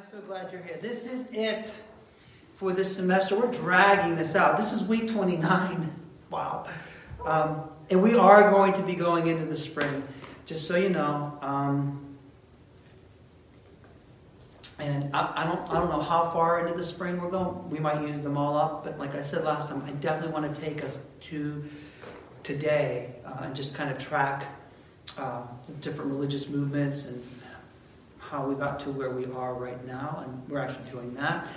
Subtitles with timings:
[0.00, 0.78] I'm so glad you're here.
[0.80, 1.74] This is it
[2.56, 3.38] for this semester.
[3.38, 4.56] We're dragging this out.
[4.56, 5.94] This is week 29.
[6.30, 6.66] Wow.
[7.22, 10.02] Um, and we are going to be going into the spring,
[10.46, 11.36] just so you know.
[11.42, 12.16] Um,
[14.78, 17.68] and I, I, don't, I don't know how far into the spring we're going.
[17.68, 20.54] We might use them all up, but like I said last time, I definitely want
[20.54, 21.62] to take us to
[22.42, 24.46] today uh, and just kind of track
[25.18, 27.22] uh, the different religious movements and
[28.30, 31.48] how we got to where we are right now, and we're actually doing that.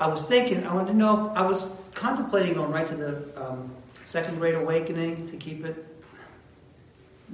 [0.00, 3.70] I was thinking, I wanted to know I was contemplating going right to the um,
[4.04, 5.86] Second Great Awakening to keep it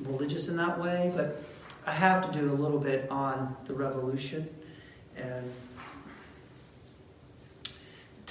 [0.03, 1.43] religious in that way, but
[1.87, 4.49] I have to do a little bit on the revolution,
[5.17, 5.51] and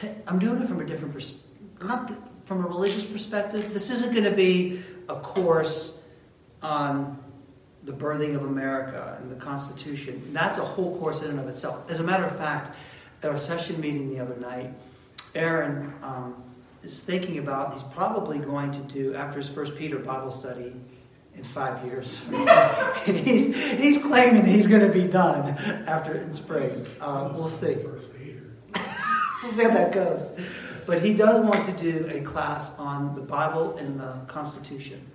[0.03, 2.11] i I'm doing it from a different perspective, not
[2.45, 3.73] from a religious perspective.
[3.73, 5.97] This isn't going to be a course
[6.61, 7.17] on
[7.83, 10.31] the birthing of America and the Constitution.
[10.33, 11.89] That's a whole course in and of itself.
[11.89, 12.75] As a matter of fact,
[13.23, 14.73] at our session meeting the other night,
[15.35, 16.43] Aaron um,
[16.83, 20.73] is thinking about, he's probably going to do, after his first Peter Bible study
[21.35, 22.21] in five years,
[23.05, 25.49] he's, he's claiming that he's going to be done
[25.87, 26.85] after in spring.
[26.99, 27.75] Uh, we'll see.
[29.41, 30.37] we'll see how that goes.
[30.85, 35.05] But he does want to do a class on the Bible and the Constitution.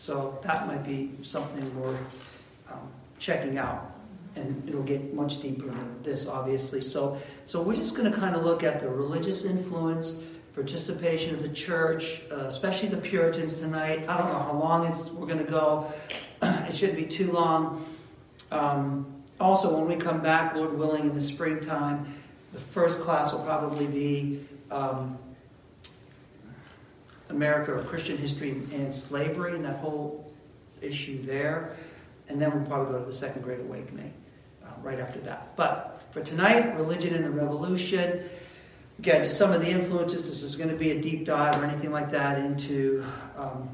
[0.00, 2.26] So that might be something worth
[2.72, 3.96] um, checking out.
[4.34, 6.80] And it'll get much deeper than this, obviously.
[6.80, 10.22] So, so we're just going to kind of look at the religious influence,
[10.54, 14.08] participation of the church, uh, especially the Puritans tonight.
[14.08, 15.92] I don't know how long it's, we're going to go.
[16.42, 17.84] it shouldn't be too long.
[18.50, 19.04] Um,
[19.38, 22.10] also, when we come back, Lord willing, in the springtime,
[22.54, 25.18] the first class will probably be um,
[27.30, 30.32] America or Christian history and slavery and that whole
[30.80, 31.76] issue there.
[32.28, 34.12] And then we'll probably go to the Second Great Awakening
[34.64, 35.56] uh, right after that.
[35.56, 38.22] But for tonight, religion and the revolution.
[38.98, 40.28] Again, just some of the influences.
[40.28, 43.04] This is going to be a deep dive or anything like that into
[43.36, 43.68] um,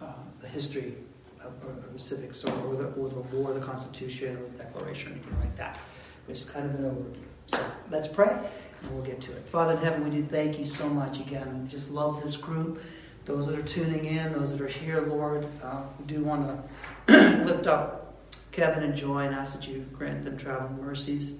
[0.00, 0.06] uh,
[0.40, 0.94] the history
[1.40, 5.12] of, of the civics or, or, the, or the war, the Constitution, or the Declaration,
[5.12, 5.78] or anything like that.
[6.28, 7.22] It's kind of an overview.
[7.46, 8.36] So let's pray
[8.90, 9.46] we'll get to it.
[9.48, 11.66] Father in heaven, we do thank you so much again.
[11.68, 12.82] Just love this group.
[13.24, 16.64] Those that are tuning in, those that are here, Lord, uh, we do want
[17.08, 18.16] to lift up
[18.52, 21.34] Kevin and Joy and ask that you grant them traveling mercies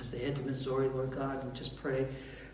[0.00, 2.06] as they head to Missouri, Lord God, and just pray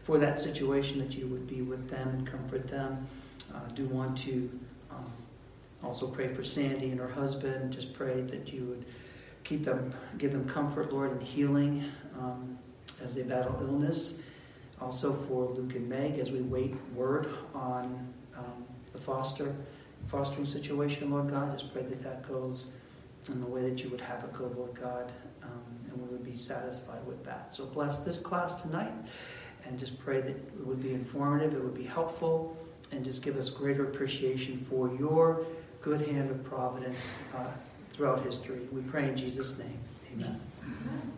[0.03, 3.07] for that situation that you would be with them and comfort them.
[3.55, 4.51] Uh, do want to
[4.91, 5.11] um,
[5.83, 7.73] also pray for Sandy and her husband.
[7.73, 8.85] Just pray that you would
[9.43, 11.85] keep them, give them comfort, Lord, and healing.
[12.17, 12.59] Um,
[13.03, 14.21] as they battle illness.
[14.81, 19.55] Also for Luke and Meg as we wait word on um, the foster
[20.07, 21.59] fostering situation, Lord God.
[21.59, 22.69] Just pray that that goes
[23.29, 25.13] in the way that you would have it go, Lord God,
[25.43, 27.55] um, and we would be satisfied with that.
[27.55, 28.93] So bless this class tonight
[29.67, 32.57] and just pray that it would be informative, it would be helpful,
[32.93, 35.45] and just give us greater appreciation for your
[35.83, 37.45] good hand of providence uh,
[37.91, 38.61] throughout history.
[38.73, 39.79] We pray in Jesus' name.
[40.13, 40.41] Amen.
[40.65, 41.13] Amen.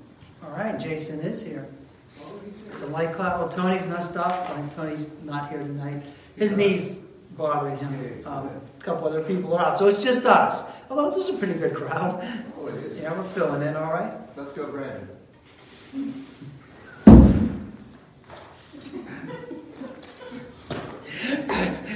[0.45, 1.67] All right, Jason is here.
[2.71, 3.39] It's a light cloud.
[3.39, 4.49] Well, Tony's messed up.
[4.75, 6.03] Tony's not here tonight.
[6.37, 7.05] His knees
[7.37, 8.23] bothering him.
[8.27, 10.65] Um, a couple other people are out, so it's just us.
[10.91, 12.21] Although this is a pretty good crowd.
[12.59, 13.01] Oh, it is.
[13.01, 14.13] Yeah, we're filling in all right.
[14.37, 15.09] Let's go, Brandon.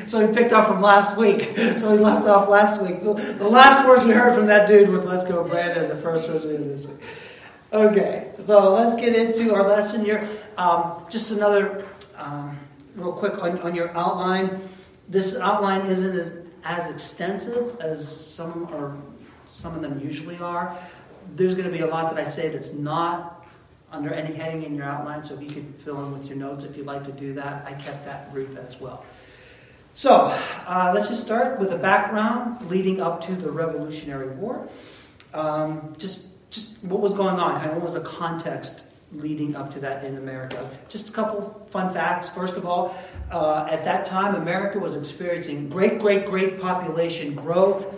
[0.06, 1.54] so we picked up from last week.
[1.76, 3.02] So we left off last week.
[3.02, 6.28] The, the last words we heard from that dude was "Let's go, Brandon." The first
[6.28, 6.96] words we heard this week.
[7.72, 10.28] Okay, so let's get into our lesson here.
[10.56, 11.84] Um, just another,
[12.16, 12.56] um,
[12.94, 14.60] real quick on, on your outline.
[15.08, 18.96] This outline isn't as, as extensive as some or
[19.46, 20.78] some of them usually are.
[21.34, 23.44] There's going to be a lot that I say that's not
[23.90, 26.62] under any heading in your outline, so if you could fill in with your notes
[26.62, 27.66] if you'd like to do that.
[27.66, 29.04] I kept that brief as well.
[29.90, 30.32] So
[30.68, 34.68] uh, let's just start with a background leading up to the Revolutionary War.
[35.34, 39.72] Um, just just what was going on, kind of what was the context leading up
[39.74, 40.68] to that in America.
[40.88, 42.28] Just a couple fun facts.
[42.28, 42.96] First of all,
[43.30, 47.94] uh, at that time, America was experiencing great, great, great population growth.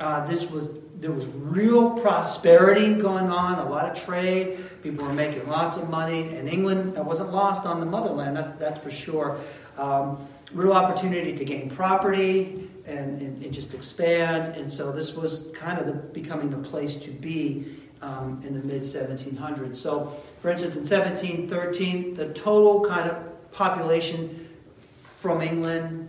[0.00, 4.58] Uh, this was there was real prosperity going on, a lot of trade.
[4.82, 8.36] People were making lots of money, and England That wasn't lost on the motherland.
[8.36, 9.38] That, that's for sure.
[9.78, 15.46] Um, real opportunity to gain property and, and, and, just expand, and so this was
[15.54, 17.64] kind of the, becoming the place to be
[18.02, 19.76] um, in the mid 1700s.
[19.76, 24.48] So, for instance, in 1713, the total kind of population
[25.18, 26.08] from England,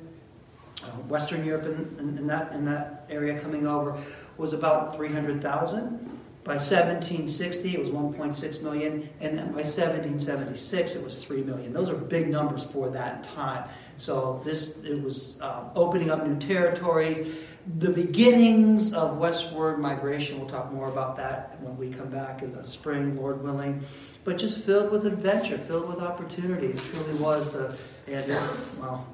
[0.84, 4.02] uh, Western Europe, and, that, and that area coming over
[4.38, 6.12] was about 300,000.
[6.44, 11.72] By 1760, it was 1.6 million, and then by 1776, it was 3 million.
[11.72, 13.70] Those are big numbers for that time.
[13.98, 17.36] So this it was uh, opening up new territories,
[17.78, 20.40] the beginnings of westward migration.
[20.40, 23.82] We'll talk more about that when we come back in the spring, Lord willing.
[24.24, 26.68] But just filled with adventure, filled with opportunity.
[26.68, 28.42] It truly was the and it,
[28.80, 29.08] well,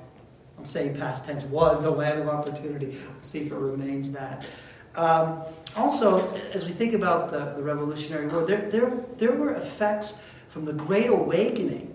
[0.58, 2.88] I'm saying past tense was the land of opportunity.
[2.88, 4.46] We'll see if it remains that.
[4.96, 5.44] Um,
[5.76, 10.16] also, as we think about the, the Revolutionary War, there, there, there were effects
[10.50, 11.94] from the Great Awakening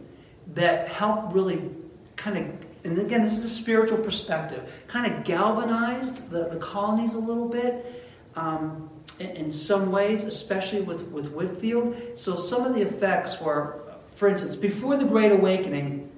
[0.54, 1.68] that helped really
[2.14, 7.14] kind of, and again, this is a spiritual perspective, kind of galvanized the, the colonies
[7.14, 11.96] a little bit um, in, in some ways, especially with, with Whitefield.
[12.16, 13.82] So some of the effects were,
[14.14, 16.08] for instance, before the Great Awakening,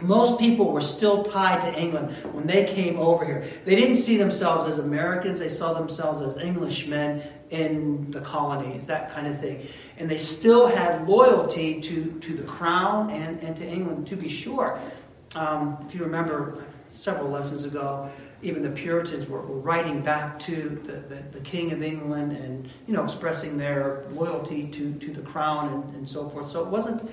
[0.00, 3.44] most people were still tied to England when they came over here.
[3.64, 9.10] They didn't see themselves as Americans, they saw themselves as Englishmen in the colonies, that
[9.10, 9.66] kind of thing.
[9.98, 14.28] And they still had loyalty to, to the crown and, and to England, to be
[14.28, 14.78] sure.
[15.34, 18.10] Um, if you remember several lessons ago,
[18.42, 22.68] even the Puritans were, were writing back to the, the, the, King of England and
[22.86, 26.48] you know expressing their loyalty to, to the crown and, and so forth.
[26.48, 27.10] So it wasn't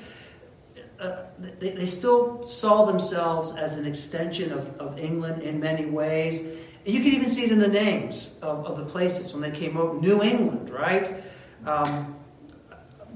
[1.00, 6.42] uh, they, they still saw themselves as an extension of, of England in many ways.
[6.86, 9.77] You can even see it in the names of, of the places when they came
[9.77, 10.00] over.
[10.00, 11.24] New England, right?
[11.66, 12.16] Um,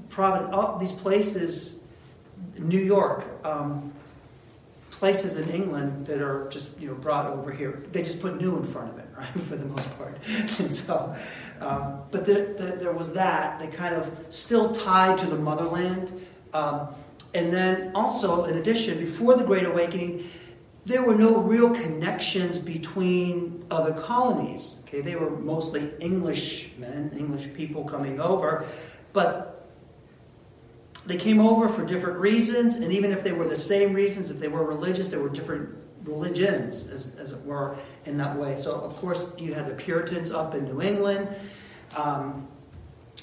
[0.08, 1.80] Providence, all these places,
[2.58, 3.92] New York, um,
[5.04, 7.82] places in England that are just you know brought over here.
[7.92, 10.16] They just put new in front of it, right, for the most part.
[10.26, 11.14] and so,
[11.60, 13.58] um, but there, there, there, was that.
[13.58, 16.26] They kind of still tied to the motherland.
[16.54, 16.88] Um,
[17.34, 20.26] and then also, in addition, before the Great Awakening,
[20.86, 24.76] there were no real connections between other colonies.
[24.84, 28.64] Okay, they were mostly Englishmen, English people coming over,
[29.12, 29.53] but
[31.06, 34.40] they came over for different reasons, and even if they were the same reasons, if
[34.40, 35.68] they were religious, there were different
[36.04, 38.56] religions, as, as it were, in that way.
[38.56, 41.28] So, of course, you had the Puritans up in New England,
[41.96, 42.48] um,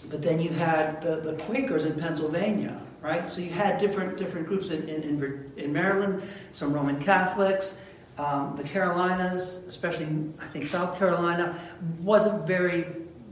[0.10, 3.30] but then you had the, the Quakers in Pennsylvania right?
[3.30, 7.80] So you had different different groups in, in, in Maryland, some Roman Catholics.
[8.18, 10.06] Um, the Carolinas, especially
[10.39, 11.57] I think South Carolina,
[12.00, 12.86] wasn't very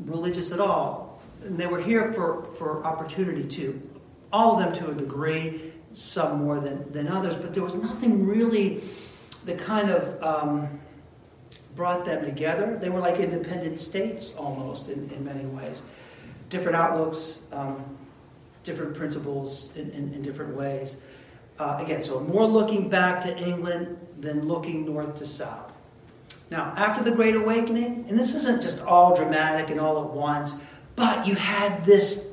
[0.06, 1.22] religious at all.
[1.44, 3.81] And they were here for, for opportunity too.
[4.31, 8.25] All of them to a degree, some more than, than others, but there was nothing
[8.25, 8.81] really
[9.45, 10.79] that kind of um,
[11.75, 12.77] brought them together.
[12.79, 15.83] They were like independent states almost in, in many ways.
[16.49, 17.97] Different outlooks, um,
[18.63, 20.97] different principles in, in, in different ways.
[21.57, 25.75] Uh, again, so more looking back to England than looking north to south.
[26.51, 30.57] Now, after the Great Awakening, and this isn't just all dramatic and all at once,
[30.95, 32.28] but you had this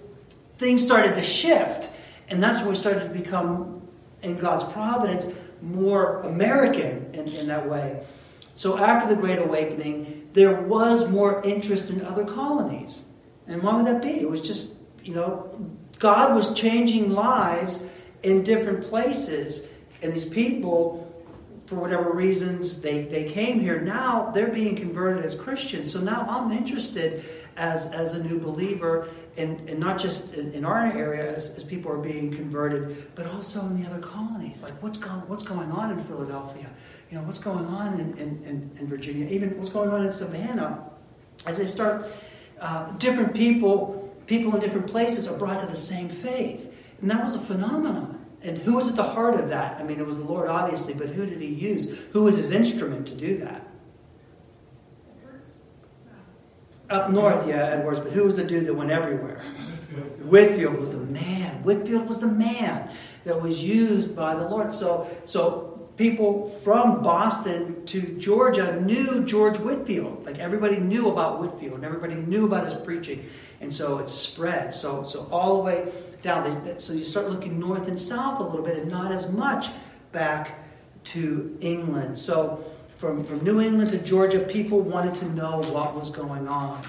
[0.58, 1.90] thing started to shift,
[2.28, 3.86] and that's when we started to become,
[4.22, 5.28] in God's providence,
[5.62, 8.02] more American in, in that way.
[8.54, 13.04] So after the Great Awakening, there was more interest in other colonies.
[13.46, 14.20] And why would that be?
[14.20, 15.54] It was just, you know,
[15.98, 17.82] God was changing lives
[18.22, 19.68] in different places,
[20.02, 21.02] and these people,
[21.66, 23.80] for whatever reasons, they, they came here.
[23.80, 25.90] Now they're being converted as Christians.
[25.92, 27.24] So now I'm interested
[27.56, 31.64] as, as a new believer, and, and not just in, in our area as, as
[31.64, 34.62] people are being converted, but also in the other colonies.
[34.62, 36.68] Like what's, going what's going on in Philadelphia?
[37.10, 39.28] You know, what's going on in, in, in Virginia?
[39.28, 40.84] Even what's going on in Savannah?
[41.46, 42.06] As they start,
[42.60, 46.72] uh, different people people in different places are brought to the same faith.
[47.00, 48.24] And that was a phenomenon.
[48.42, 49.80] And who was at the heart of that?
[49.80, 51.98] I mean, it was the Lord, obviously, but who did he use?
[52.12, 53.65] Who was his instrument to do that?
[56.88, 59.40] Up north, yeah, Edwards, but who was the dude that went everywhere?
[60.22, 61.62] Whitefield was the man.
[61.62, 62.90] Whitefield was the man
[63.24, 64.72] that was used by the Lord.
[64.72, 70.24] So, so people from Boston to Georgia knew George Whitefield.
[70.24, 73.24] Like everybody knew about Whitefield, and everybody knew about his preaching.
[73.60, 74.72] And so it spread.
[74.72, 76.78] So, so all the way down.
[76.78, 79.68] So you start looking north and south a little bit and not as much
[80.12, 80.60] back
[81.04, 82.18] to England.
[82.18, 82.64] So
[82.96, 86.82] from, from New England to Georgia, people wanted to know what was going on.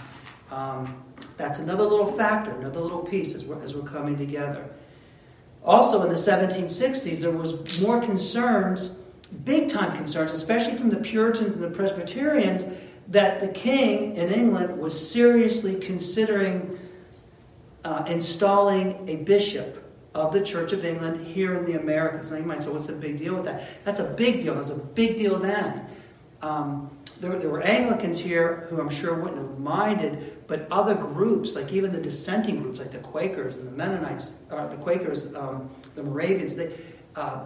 [0.51, 1.03] Um,
[1.35, 4.69] that's another little factor, another little piece as we're, as we're coming together.
[5.63, 8.95] Also, in the 1760s, there was more concerns,
[9.43, 12.65] big time concerns, especially from the Puritans and the Presbyterians,
[13.09, 16.79] that the king in England was seriously considering
[17.83, 19.83] uh, installing a bishop
[20.13, 22.31] of the Church of England here in the Americas.
[22.31, 23.63] Now you might say, what's the big deal with that?
[23.83, 24.55] That's a big deal.
[24.55, 25.85] That's a big deal then.
[26.41, 31.55] Um, there, there, were Anglicans here who I'm sure wouldn't have minded, but other groups,
[31.55, 35.69] like even the dissenting groups, like the Quakers and the Mennonites, uh, the Quakers, um,
[35.95, 36.77] the Moravians, they,
[37.15, 37.45] uh,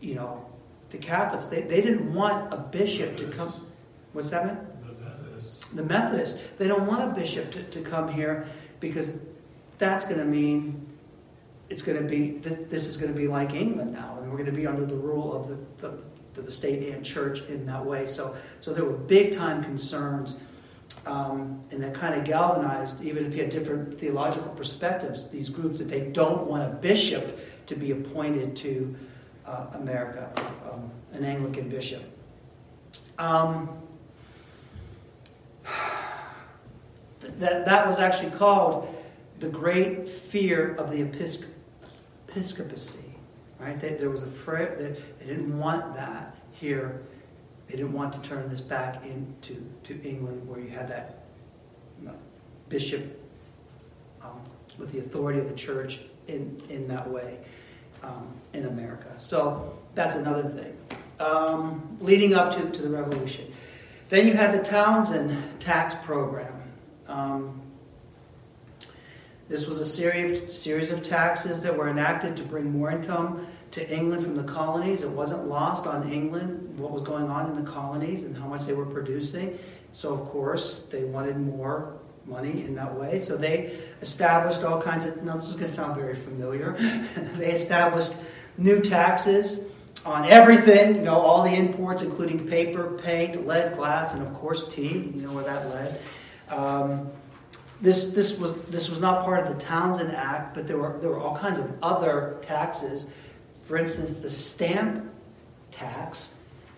[0.00, 0.44] you know,
[0.90, 3.66] the Catholics, they, they didn't want a bishop to come.
[4.12, 4.58] What's that mean?
[4.84, 5.66] The Methodists.
[5.72, 6.40] The Methodists.
[6.58, 8.46] They don't want a bishop to, to come here
[8.80, 9.14] because
[9.78, 10.86] that's going to mean
[11.70, 14.36] it's going to be, this, this is going to be like England now, and we're
[14.36, 16.02] going to be under the rule of the, the
[16.40, 18.06] the state and church in that way.
[18.06, 20.38] So, so there were big time concerns,
[21.06, 25.78] um, and that kind of galvanized, even if you had different theological perspectives, these groups
[25.78, 28.94] that they don't want a bishop to be appointed to
[29.46, 30.30] uh, America,
[30.70, 32.02] um, an Anglican bishop.
[33.18, 33.68] Um,
[37.38, 38.88] that, that was actually called
[39.38, 41.02] the great fear of the
[42.28, 43.11] episcopacy.
[43.62, 43.80] Right?
[43.80, 44.26] They, there was a
[44.78, 47.02] that they didn't want that here.
[47.68, 51.22] They didn't want to turn this back into to England, where you had that
[52.00, 52.14] know,
[52.68, 53.20] bishop
[54.20, 54.40] um,
[54.78, 57.38] with the authority of the church in in that way
[58.02, 59.12] um, in America.
[59.16, 60.76] So that's another thing.
[61.20, 63.52] Um, leading up to, to the revolution,
[64.08, 66.52] then you had the Townshend tax program.
[67.06, 67.61] Um,
[69.52, 74.24] this was a series, of taxes that were enacted to bring more income to England
[74.24, 75.02] from the colonies.
[75.02, 78.64] It wasn't lost on England what was going on in the colonies and how much
[78.64, 79.58] they were producing.
[79.92, 83.18] So, of course, they wanted more money in that way.
[83.18, 86.72] So they established all kinds of, now this is going to sound very familiar,
[87.36, 88.14] they established
[88.56, 89.60] new taxes
[90.06, 94.66] on everything, you know, all the imports, including paper, paint, lead, glass, and of course
[94.72, 96.00] tea, you know where that led.
[96.48, 97.10] Um,
[97.82, 101.10] this, this, was, this was not part of the Townshend Act, but there were, there
[101.10, 103.06] were all kinds of other taxes.
[103.64, 105.10] For instance, the stamp
[105.72, 106.34] tax,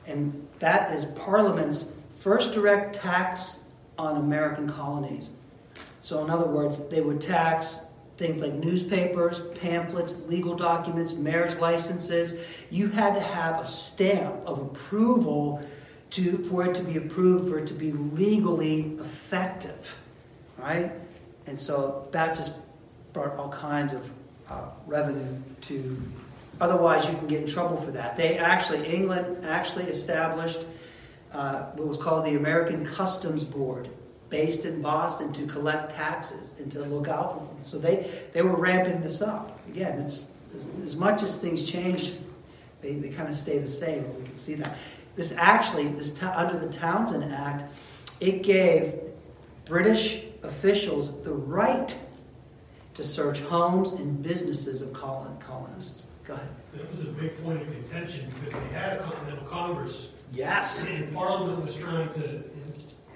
[0.06, 3.64] and that is Parliament's first direct tax
[3.98, 5.30] on American colonies.
[6.00, 7.80] So, in other words, they would tax
[8.16, 12.40] things like newspapers, pamphlets, legal documents, marriage licenses.
[12.70, 15.60] You had to have a stamp of approval
[16.10, 19.98] to, for it to be approved, for it to be legally effective
[20.58, 20.92] right?
[21.46, 22.52] And so that just
[23.12, 24.10] brought all kinds of
[24.48, 26.00] uh, revenue to.
[26.60, 28.16] Otherwise, you can get in trouble for that.
[28.16, 30.66] They actually, England actually established
[31.32, 33.88] uh, what was called the American Customs Board,
[34.30, 37.64] based in Boston, to collect taxes and to look out for.
[37.64, 39.58] So they, they were ramping this up.
[39.68, 42.12] Again, it's as, as much as things change,
[42.80, 44.04] they, they kind of stay the same.
[44.20, 44.76] We can see that.
[45.16, 47.64] This actually, this under the Townshend Act,
[48.20, 48.94] it gave
[49.64, 51.96] British officials the right
[52.94, 56.06] to search homes and businesses of colonists.
[56.24, 56.48] Go ahead.
[56.72, 60.08] That was a big point of contention because they had a Continental Congress.
[60.32, 60.86] Yes.
[60.86, 62.42] And Parliament was trying to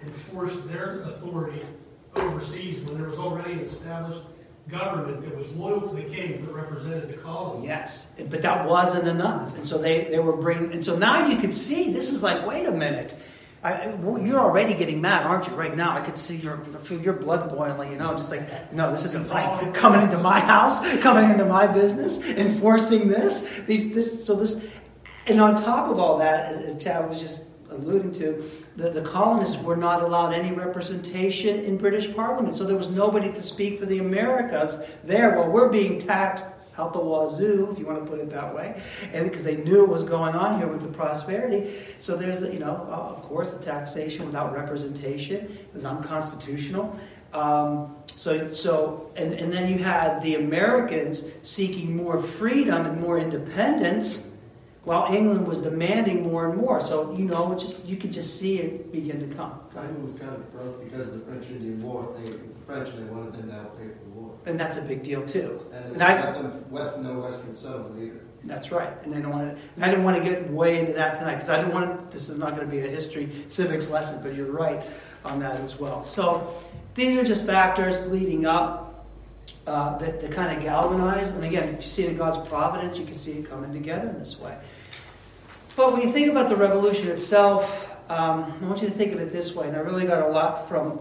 [0.04, 1.62] enforce their authority
[2.16, 4.22] overseas when there was already an established
[4.68, 7.66] government that was loyal to the king that represented the colony.
[7.66, 9.56] Yes, but that wasn't enough.
[9.56, 12.46] And so they, they were bringing, and so now you can see this is like,
[12.46, 13.14] wait a minute.
[13.62, 15.54] I, well, you're already getting mad, aren't you?
[15.54, 17.90] Right now, I could see your feel your blood boiling.
[17.90, 19.48] You know, just like, no, this isn't right.
[19.62, 23.40] Oh, coming into my house, coming into my business, enforcing this.
[23.66, 24.64] These, this, so this,
[25.26, 29.02] and on top of all that, as, as Chad was just alluding to, the, the
[29.02, 32.54] colonists were not allowed any representation in British Parliament.
[32.54, 35.30] So there was nobody to speak for the Americas there.
[35.36, 36.46] Well, we're being taxed
[36.78, 38.80] out the wazoo, if you want to put it that way,
[39.12, 41.70] and because they knew what was going on here with the prosperity.
[41.98, 46.98] So there's, the, you know, uh, of course, the taxation without representation is unconstitutional.
[47.32, 53.18] Um, so, so and, and then you had the Americans seeking more freedom and more
[53.18, 54.24] independence,
[54.84, 56.80] while England was demanding more and more.
[56.80, 59.60] So you know, just you could just see it begin to come.
[59.76, 62.14] England was kind of broke because of the French Indian War.
[62.16, 63.88] They, the French they wanted them to help pay
[64.48, 65.60] and that's a big deal too.
[65.72, 68.20] And, and I, them west, no Western settlement either.
[68.44, 69.62] That's right, and they don't want to.
[69.74, 72.10] And I didn't want to get way into that tonight because I didn't want.
[72.10, 74.82] This is not going to be a history civics lesson, but you're right
[75.24, 76.04] on that as well.
[76.04, 76.54] So
[76.94, 78.88] these are just factors leading up
[79.68, 82.98] uh, that, that kind of galvanized, And again, if you see it in God's providence,
[82.98, 84.56] you can see it coming together in this way.
[85.76, 89.20] But when you think about the revolution itself, um, I want you to think of
[89.20, 89.68] it this way.
[89.68, 90.98] And I really got a lot from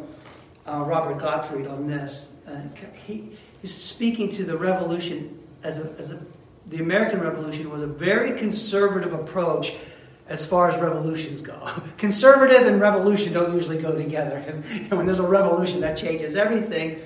[0.68, 2.34] uh, Robert Godfrey on this.
[2.48, 2.62] Uh,
[3.06, 6.20] he, he's speaking to the revolution as a, as a,
[6.68, 9.74] the American Revolution was a very conservative approach
[10.30, 11.70] as far as revolutions go.
[11.98, 14.39] Conservative and revolution don't usually go together
[14.89, 17.00] when there's a revolution that changes everything.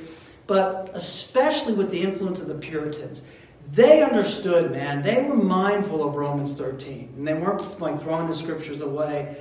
[0.47, 3.23] But especially with the influence of the Puritans,
[3.71, 5.01] they understood, man.
[5.01, 9.37] They were mindful of Romans 13, and they weren't like throwing the scriptures away.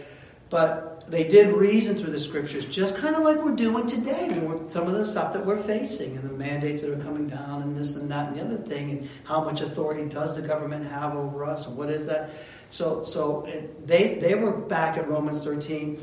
[0.50, 4.70] But they did reason through the scriptures, just kind of like we're doing today, with
[4.70, 7.76] some of the stuff that we're facing and the mandates that are coming down, and
[7.76, 11.16] this and that and the other thing, and how much authority does the government have
[11.16, 12.30] over us, and what is that?
[12.68, 13.48] So, so
[13.84, 15.98] they they were back at Romans 13,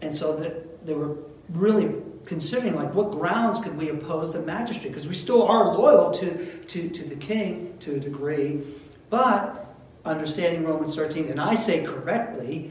[0.00, 1.16] and so that they were
[1.50, 1.92] really
[2.24, 6.58] considering like what grounds could we oppose the magistrate because we still are loyal to,
[6.68, 8.62] to, to the king to a degree
[9.10, 12.70] but understanding romans 13 and i say correctly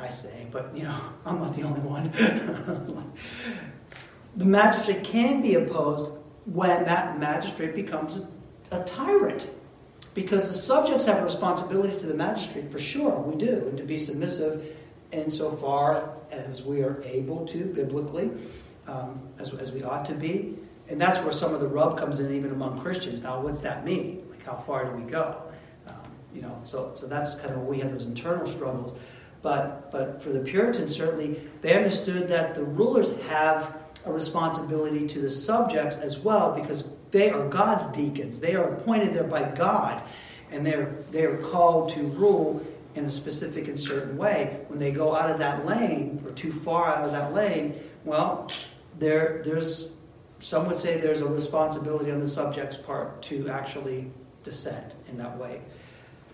[0.00, 2.10] i say but you know i'm not the only one
[4.36, 6.12] the magistrate can be opposed
[6.46, 8.22] when that magistrate becomes
[8.70, 9.50] a tyrant
[10.14, 13.84] because the subjects have a responsibility to the magistrate for sure we do and to
[13.84, 14.76] be submissive
[15.12, 18.30] insofar as we are able to biblically,
[18.86, 20.56] um, as, as we ought to be.
[20.88, 23.20] And that's where some of the rub comes in, even among Christians.
[23.20, 24.26] Now, what's that mean?
[24.30, 25.40] Like, how far do we go?
[25.86, 25.94] Um,
[26.34, 28.96] you know, so, so that's kind of where we have those internal struggles.
[29.42, 35.20] But, but for the Puritans, certainly, they understood that the rulers have a responsibility to
[35.20, 38.40] the subjects as well because they are God's deacons.
[38.40, 40.02] They are appointed there by God,
[40.50, 44.60] and they're, they're called to rule in a specific and certain way.
[44.68, 48.50] When they go out of that lane or too far out of that lane, well,
[48.98, 49.90] there, there's
[50.40, 54.10] some would say there's a responsibility on the subject's part to actually
[54.42, 55.60] dissent in that way.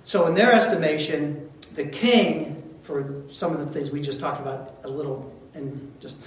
[0.04, 4.76] So, in their estimation, the king, for some of the things we just talked about
[4.84, 6.18] a little and just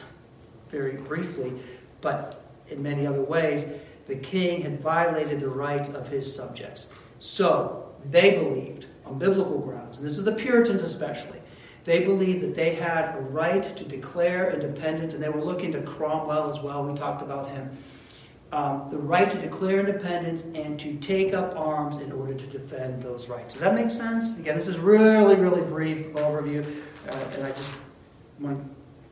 [0.69, 1.53] very briefly,
[2.01, 3.65] but in many other ways,
[4.07, 6.89] the king had violated the rights of his subjects.
[7.19, 11.39] So, they believed on biblical grounds, and this is the Puritans especially,
[11.85, 15.81] they believed that they had a right to declare independence, and they were looking to
[15.81, 16.83] Cromwell as well.
[16.85, 17.69] We talked about him.
[18.51, 23.03] Um, the right to declare independence and to take up arms in order to defend
[23.03, 23.53] those rights.
[23.53, 24.39] Does that make sense?
[24.39, 26.65] Again, this is really, really brief overview,
[27.07, 27.75] uh, and I just
[28.39, 28.69] want to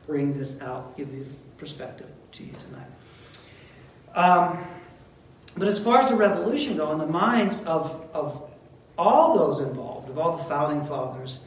[0.08, 2.88] bring this out, give this perspective to you tonight.
[4.16, 4.64] Um,
[5.56, 8.50] but as far as the revolution go, in the minds of, of
[8.96, 11.40] all those involved, of all the founding fathers,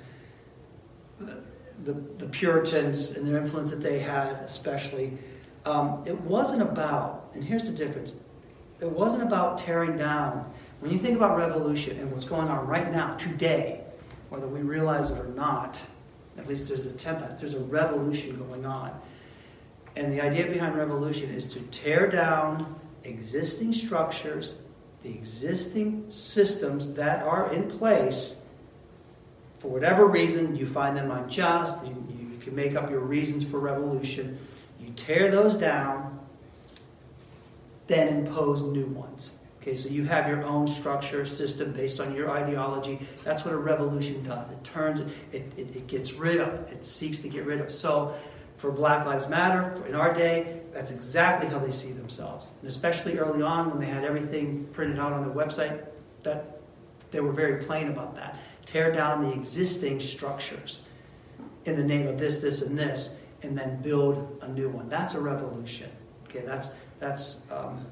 [1.19, 1.43] the,
[1.83, 5.17] the, the Puritans and their influence that they had, especially,
[5.65, 8.13] um, it wasn't about, and here's the difference
[8.79, 10.51] it wasn't about tearing down.
[10.79, 13.81] When you think about revolution and what's going on right now, today,
[14.29, 15.79] whether we realize it or not,
[16.39, 18.91] at least there's a template, there's a revolution going on.
[19.95, 24.55] And the idea behind revolution is to tear down existing structures
[25.03, 28.39] the existing systems that are in place,
[29.59, 33.59] for whatever reason, you find them unjust, you, you can make up your reasons for
[33.59, 34.37] revolution,
[35.05, 36.19] tear those down,
[37.87, 39.33] then impose new ones.
[39.61, 42.99] Okay, so you have your own structure, system based on your ideology.
[43.23, 44.49] That's what a revolution does.
[44.49, 47.71] It turns, it, it, it gets rid of, it seeks to get rid of.
[47.71, 48.15] So
[48.57, 52.51] for Black Lives Matter in our day, that's exactly how they see themselves.
[52.61, 55.85] And especially early on when they had everything printed out on their website,
[56.23, 56.59] that
[57.11, 58.39] they were very plain about that.
[58.65, 60.87] Tear down the existing structures
[61.65, 64.89] in the name of this, this, and this, and then build a new one.
[64.89, 65.89] That's a revolution.
[66.27, 67.85] Okay, that's that's um,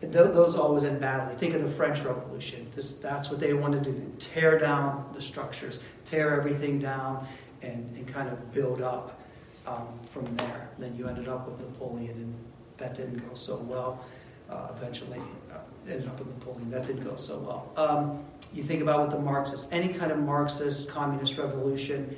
[0.00, 1.34] th- those always end badly.
[1.34, 2.70] Think of the French Revolution.
[2.74, 7.26] This, that's what they wanted to do: tear down the structures, tear everything down,
[7.62, 9.20] and, and kind of build up
[9.66, 10.68] um, from there.
[10.78, 12.34] Then you ended up with Napoleon, and
[12.76, 14.04] that didn't go so well.
[14.50, 15.18] Uh, eventually,
[15.50, 16.70] uh, ended up with Napoleon.
[16.70, 17.72] That didn't go so well.
[17.76, 22.14] Um, you think about what the Marxists, any kind of Marxist communist revolution,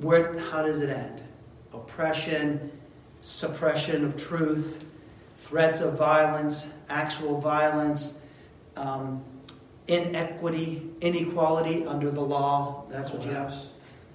[0.00, 1.20] where how does it end?
[1.74, 2.70] Oppression,
[3.22, 4.86] suppression of truth,
[5.38, 8.14] threats of violence, actual violence.
[8.76, 9.22] Um,
[9.86, 12.84] inequity, inequality under the law.
[12.88, 13.54] That's what you have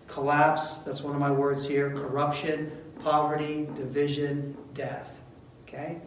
[0.09, 5.21] collapse, that's one of my words here, corruption, poverty, division, death.
[5.63, 6.01] Okay?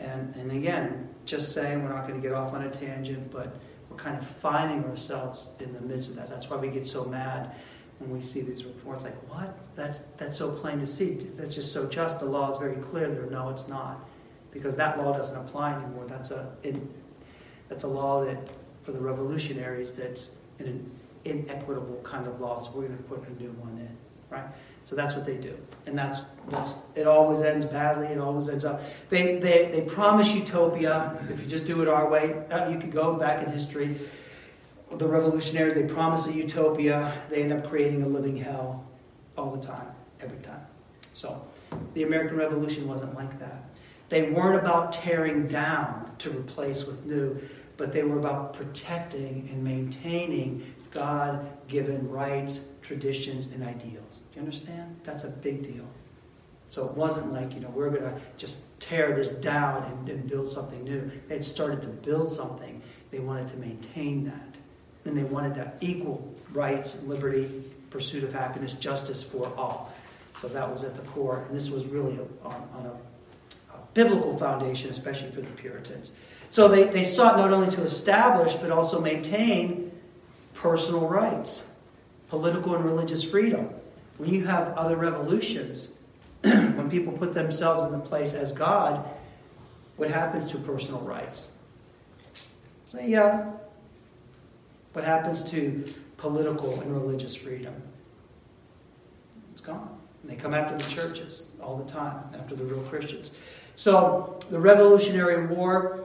[0.00, 3.56] And, and again, just saying we're not going to get off on a tangent, but
[3.90, 6.30] we're kind of finding ourselves in the midst of that.
[6.30, 7.54] That's why we get so mad
[8.02, 9.58] when we see these reports like, what?
[9.74, 11.14] That's, that's so plain to see.
[11.14, 12.20] That's just so just.
[12.20, 13.26] The law is very clear there.
[13.26, 14.08] No, it's not.
[14.50, 16.04] Because that law doesn't apply anymore.
[16.06, 16.76] That's a, it,
[17.68, 18.38] that's a law that,
[18.82, 20.90] for the revolutionaries, that's an
[21.24, 22.58] inequitable kind of law.
[22.58, 23.96] So We're going to put a new one in,
[24.30, 24.44] right?
[24.84, 27.06] So that's what they do, and that's that's it.
[27.06, 28.08] Always ends badly.
[28.08, 28.82] It always ends up.
[29.10, 32.44] They they they promise utopia if you just do it our way.
[32.50, 33.96] Uh, you could go back in history.
[34.98, 37.12] The revolutionaries they promise a utopia.
[37.30, 38.84] They end up creating a living hell
[39.36, 39.88] all the time,
[40.20, 40.60] every time.
[41.14, 41.42] So
[41.94, 43.64] the American Revolution wasn't like that.
[44.08, 47.40] They weren't about tearing down to replace with new,
[47.78, 54.22] but they were about protecting and maintaining God given rights, traditions, and ideals.
[54.30, 55.00] Do you understand?
[55.02, 55.86] That's a big deal.
[56.68, 60.28] So it wasn't like, you know, we're going to just tear this down and, and
[60.28, 61.10] build something new.
[61.28, 62.82] They started to build something.
[63.10, 64.51] They wanted to maintain that.
[65.04, 69.92] And they wanted that equal rights, liberty, pursuit of happiness, justice for all.
[70.40, 71.44] So that was at the core.
[71.46, 76.12] And this was really on, on a, a biblical foundation, especially for the Puritans.
[76.48, 79.92] So they, they sought not only to establish, but also maintain
[80.54, 81.64] personal rights,
[82.28, 83.70] political and religious freedom.
[84.18, 85.92] When you have other revolutions,
[86.42, 89.04] when people put themselves in the place as God,
[89.96, 91.52] what happens to personal rights?
[92.92, 93.44] They, uh,
[94.92, 95.84] what happens to
[96.16, 97.74] political and religious freedom?
[99.52, 99.98] It's gone.
[100.22, 103.32] And they come after the churches all the time, after the real Christians.
[103.74, 106.04] So the Revolutionary War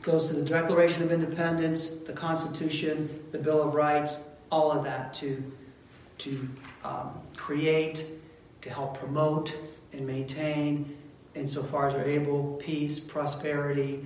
[0.00, 5.14] goes to the Declaration of Independence, the Constitution, the Bill of Rights, all of that
[5.14, 5.42] to,
[6.18, 6.48] to
[6.84, 8.06] um, create,
[8.62, 9.56] to help promote
[9.92, 10.96] and maintain,
[11.34, 14.04] insofar as we're able, peace, prosperity,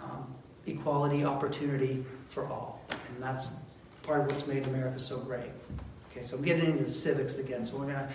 [0.00, 0.26] um,
[0.66, 2.04] equality, opportunity
[2.34, 2.82] for all.
[2.90, 3.52] And that's
[4.02, 5.50] part of what's made America so great.
[6.10, 8.08] Okay, so I'm getting into civics again, so we're going to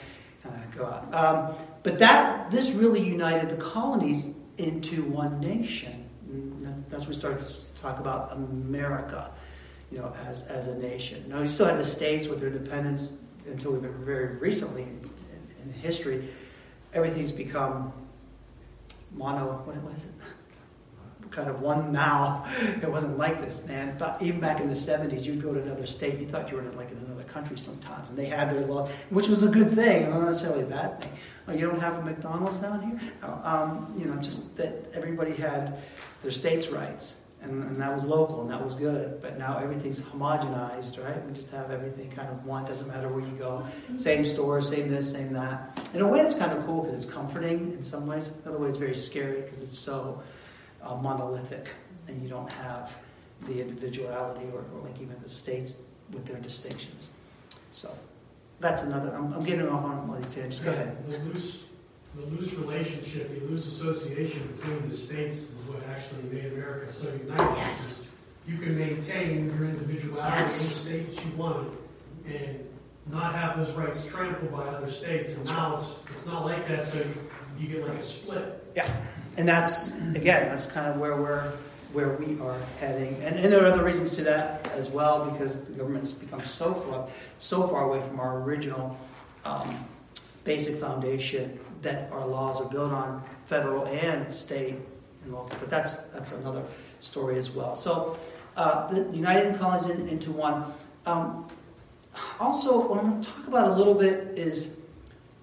[0.46, 1.14] of go out.
[1.14, 6.06] Um, but that this really united the colonies into one nation.
[6.90, 9.32] That's when we started to talk about America,
[9.92, 11.24] you know, as, as a nation.
[11.28, 15.00] Now, you still had the states with their independence until we've been very recently in,
[15.00, 16.28] in, in history.
[16.94, 17.94] Everything's become
[19.12, 20.12] mono, what, what is it?
[21.32, 22.46] Kind of one now.
[22.82, 23.96] It wasn't like this, man.
[23.98, 26.64] But even back in the 70s, you'd go to another state, you thought you were
[26.64, 29.74] in, like in another country sometimes, and they had their laws, which was a good
[29.74, 31.14] thing, not necessarily a bad thing.
[31.48, 33.00] Oh, you don't have a McDonald's down here?
[33.24, 35.80] Oh, um, you know, just that everybody had
[36.22, 37.18] their states' rights.
[37.42, 39.22] And, and, that was local, and that was good.
[39.22, 41.26] But now everything's homogenized, right?
[41.26, 42.66] We just have everything kind of one.
[42.66, 43.66] Doesn't matter where you go.
[43.96, 45.90] Same store, same this, same that.
[45.94, 48.34] In a way, it's kind of cool because it's comforting in some ways.
[48.44, 50.22] In other ways, it's very scary because it's so
[50.84, 51.70] uh, monolithic,
[52.08, 52.96] and you don't have
[53.48, 55.78] the individuality or, or, like even the states
[56.12, 57.08] with their distinctions.
[57.72, 57.96] So
[58.60, 59.16] that's another.
[59.16, 60.60] I'm, I'm getting off on all these tangents.
[60.60, 60.98] Go ahead.
[61.10, 61.64] The loose,
[62.16, 67.08] the loose relationship, the loose association between the states is what actually made America so
[67.08, 67.56] united.
[67.58, 68.02] Yes.
[68.48, 70.86] You can maintain your individuality yes.
[70.86, 71.72] in the states you want
[72.26, 72.66] and
[73.06, 75.34] not have those rights trampled by other states.
[75.34, 77.06] And now it's, it's not like that, so you,
[77.60, 78.64] you get like a split.
[78.76, 78.90] Yeah
[79.40, 81.54] and that's again, that's kind of where we're
[81.94, 83.16] where we are heading.
[83.24, 86.74] And, and there are other reasons to that as well, because the government's become so
[86.74, 88.96] corrupt, so far away from our original
[89.46, 89.88] um,
[90.44, 94.76] basic foundation that our laws are built on federal and state
[95.24, 95.58] and local.
[95.60, 96.64] But that's that's another
[97.00, 97.76] story as well.
[97.76, 98.18] So
[98.58, 100.66] uh, the United Colonies in, into one.
[101.06, 101.48] Um,
[102.40, 104.76] also, what I'm going to talk about a little bit is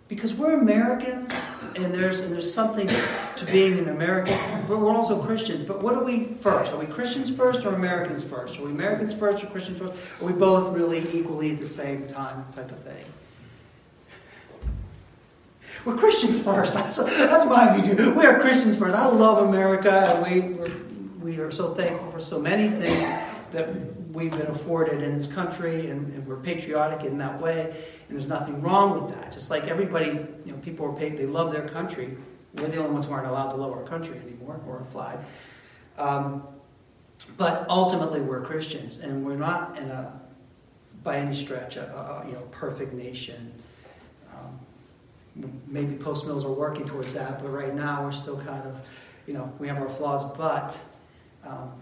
[0.09, 1.33] because we're Americans,
[1.77, 2.89] and there's and there's something
[3.39, 5.63] to being an American, but we're also Christians.
[5.63, 6.73] But what are we first?
[6.73, 8.59] Are we Christians first or Americans first?
[8.59, 9.93] Are we Americans first or Christians first?
[10.21, 13.05] Are we both really equally at the same time, type of thing?
[15.85, 16.75] We're Christians first.
[16.75, 18.13] That's, that's my view.
[18.13, 18.97] We are Christians first.
[18.97, 20.73] I love America, and we
[21.27, 23.09] we are so thankful for so many things
[23.51, 23.69] that
[24.13, 28.29] we've been afforded in this country, and, and, we're patriotic in that way, and there's
[28.29, 29.33] nothing wrong with that.
[29.33, 32.17] Just like everybody, you know, people are paid, they love their country.
[32.57, 35.19] We're the only ones who aren't allowed to love our country anymore, or a flag.
[35.99, 36.43] Um,
[37.37, 40.21] but ultimately, we're Christians, and we're not in a,
[41.03, 43.53] by any stretch, a, a you know, perfect nation.
[44.35, 48.81] Um, maybe post mills are working towards that, but right now we're still kind of,
[49.27, 50.79] you know, we have our flaws, but
[51.45, 51.73] um,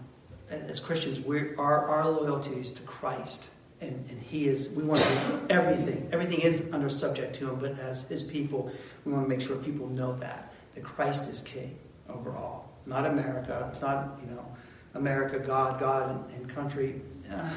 [0.49, 3.49] as Christians, we our, our loyalty is to Christ.
[3.81, 6.07] And, and he is, we want to do everything.
[6.13, 8.71] Everything is under subject to him, but as his people,
[9.03, 11.77] we want to make sure people know that, that Christ is king
[12.09, 12.71] over all.
[12.85, 13.67] Not America.
[13.71, 14.45] It's not, you know,
[14.93, 17.01] America, God, God, and, country.
[17.31, 17.49] Uh,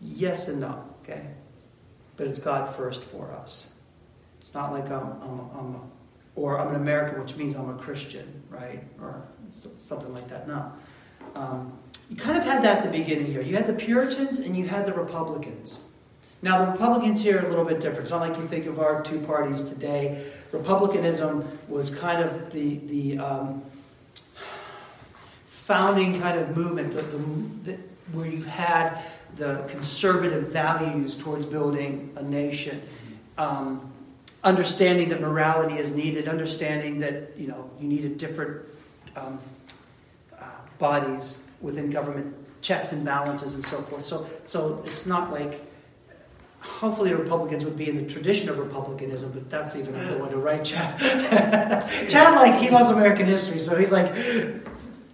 [0.00, 1.26] yes and no, okay?
[2.16, 3.68] But it's God first for us.
[4.38, 5.90] It's not like I'm, I'm, I'm
[6.36, 8.82] or I'm an American, which means I'm a Christian, right?
[9.00, 10.46] Or something like that.
[10.46, 10.72] No.
[11.34, 11.76] Um,
[12.08, 13.42] you kind of had that at the beginning here.
[13.42, 15.80] You had the Puritans and you had the Republicans.
[16.42, 18.02] Now, the Republicans here are a little bit different.
[18.02, 20.24] It's not like you think of our two parties today.
[20.52, 23.62] Republicanism was kind of the, the um,
[25.50, 27.02] founding kind of movement the,
[27.70, 27.78] the,
[28.12, 28.98] where you had
[29.36, 32.82] the conservative values towards building a nation.
[33.36, 33.92] Um,
[34.42, 38.62] understanding that morality is needed, understanding that you know you needed different
[39.14, 39.38] um,
[40.38, 40.44] uh,
[40.78, 44.04] bodies within government checks and balances and so forth.
[44.04, 45.69] So, so it's not like
[46.60, 50.36] hopefully Republicans would be in the tradition of republicanism, but that's even another one to
[50.36, 50.98] write Chad.
[52.08, 54.12] Chad, like, he loves American history, so he's like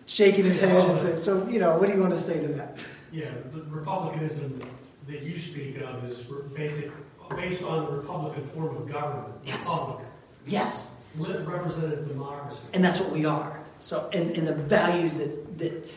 [0.07, 2.49] shaking his head and saying, so, you know, what do you want to say to
[2.49, 2.79] that?
[3.13, 4.63] Yeah, the republicanism
[5.07, 6.91] that you speak of is basic,
[7.37, 9.35] based on the Republican form of government.
[9.45, 9.69] Yes.
[9.69, 10.07] Republic.
[10.47, 10.97] Yes.
[11.17, 12.61] Representative democracy.
[12.73, 13.61] And that's what we are.
[13.79, 15.91] So, and, and the values that, that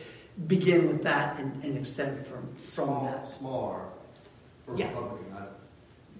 [0.48, 3.28] begin with that and, and extend from, from Small, that.
[3.28, 3.99] small
[4.70, 4.88] for Yeah.
[4.88, 5.52] Republican, not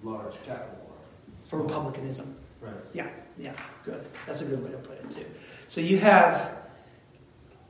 [0.02, 1.48] large capital R.
[1.48, 2.36] For republicanism.
[2.60, 2.72] Right.
[2.92, 3.08] Yeah,
[3.38, 3.52] yeah,
[3.84, 4.06] good.
[4.26, 5.24] That's a good way to put it too.
[5.68, 6.56] So you have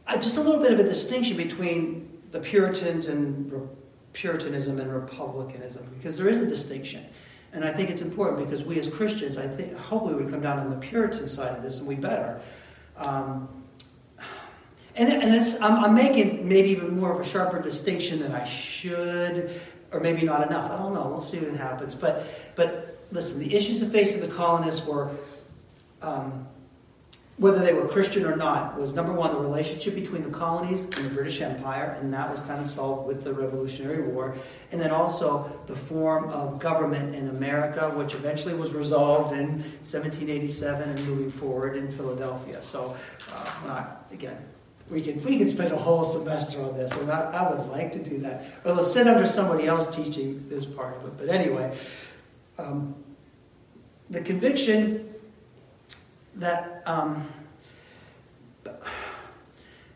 [0.06, 3.60] uh, just a little bit of a distinction between the Puritans and re-
[4.12, 7.04] Puritanism and Republicanism because there is a distinction,
[7.52, 10.40] and I think it's important because we as Christians, I think, hope we would come
[10.40, 12.40] down on the Puritan side of this, and we better.
[12.96, 13.48] Um,
[14.96, 18.44] and and it's, I'm, I'm making maybe even more of a sharper distinction than I
[18.44, 19.50] should,
[19.92, 20.70] or maybe not enough.
[20.70, 21.06] I don't know.
[21.08, 21.94] We'll see what happens.
[21.94, 25.10] But but listen, the issues that faced the colonists were,
[26.02, 26.46] um,
[27.38, 31.06] whether they were Christian or not, was number one, the relationship between the colonies and
[31.06, 34.36] the British Empire, and that was kind of solved with the Revolutionary War.
[34.72, 40.88] And then also the form of government in America, which eventually was resolved in 1787
[40.90, 42.60] and moving forward in Philadelphia.
[42.60, 42.94] So,
[43.32, 44.36] uh, not, again,
[44.90, 47.92] we could, we could spend a whole semester on this, and I, I would like
[47.92, 48.44] to do that.
[48.64, 51.16] Although sit under somebody else teaching this part of it.
[51.16, 51.76] But anyway,
[52.58, 52.94] um,
[54.10, 55.14] the conviction
[56.36, 57.26] that um,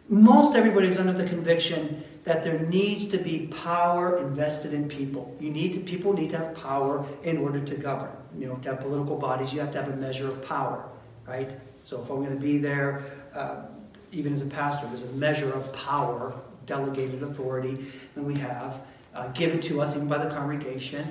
[0.09, 5.37] most everybody's under the conviction that there needs to be power invested in people.
[5.41, 8.11] You need people need to have power in order to govern.
[8.39, 10.89] You know, to have political bodies, you have to have a measure of power,
[11.27, 11.51] right?
[11.83, 13.05] So if I'm going to be there,
[13.35, 13.67] uh,
[14.15, 16.35] even as a pastor, there's a measure of power,
[16.67, 18.81] delegated authority that we have
[19.15, 21.07] uh, given to us even by the congregation.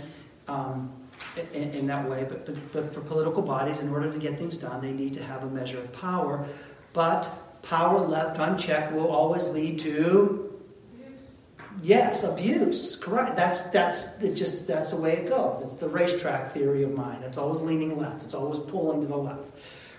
[0.48, 0.92] Um,
[1.54, 4.58] in, in, that way, but, but, but for political bodies, in order to get things
[4.58, 6.46] done, they need to have a measure of power.
[6.92, 10.44] But power left unchecked will always lead to
[11.82, 12.96] yes, abuse.
[12.96, 13.36] Correct.
[13.36, 15.62] That's that's just that's the way it goes.
[15.62, 17.24] It's the racetrack theory of mine.
[17.24, 18.24] It's always leaning left.
[18.24, 19.52] It's always pulling to the left,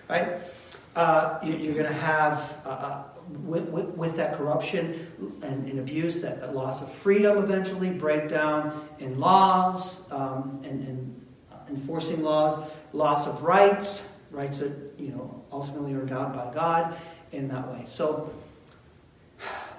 [0.09, 0.37] right?
[0.95, 3.03] Uh, you, are going to have uh, uh,
[3.43, 5.07] with, with, with, that corruption
[5.41, 11.25] and, and abuse, that, that, loss of freedom eventually, breakdown in laws um, and, and
[11.69, 12.57] enforcing laws,
[12.93, 16.95] loss of rights, rights that you know ultimately are endowed by God
[17.31, 17.81] in that way.
[17.85, 18.33] So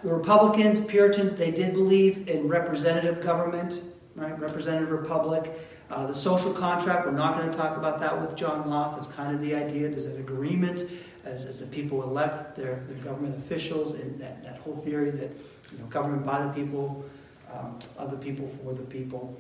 [0.02, 3.80] the Republicans, Puritans, they did believe in representative government,
[4.14, 4.38] right?
[4.38, 5.52] Representative republic.
[5.88, 8.96] Uh, the social contract, we're not going to talk about that with John Locke.
[8.96, 9.88] That's kind of the idea.
[9.88, 10.90] There's an agreement
[11.24, 15.30] as, as the people elect their, their government officials, and that, that whole theory that
[15.72, 17.04] you know, government by the people,
[17.52, 19.38] um, of the people, for the people.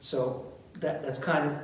[0.00, 1.58] So that, that's kind of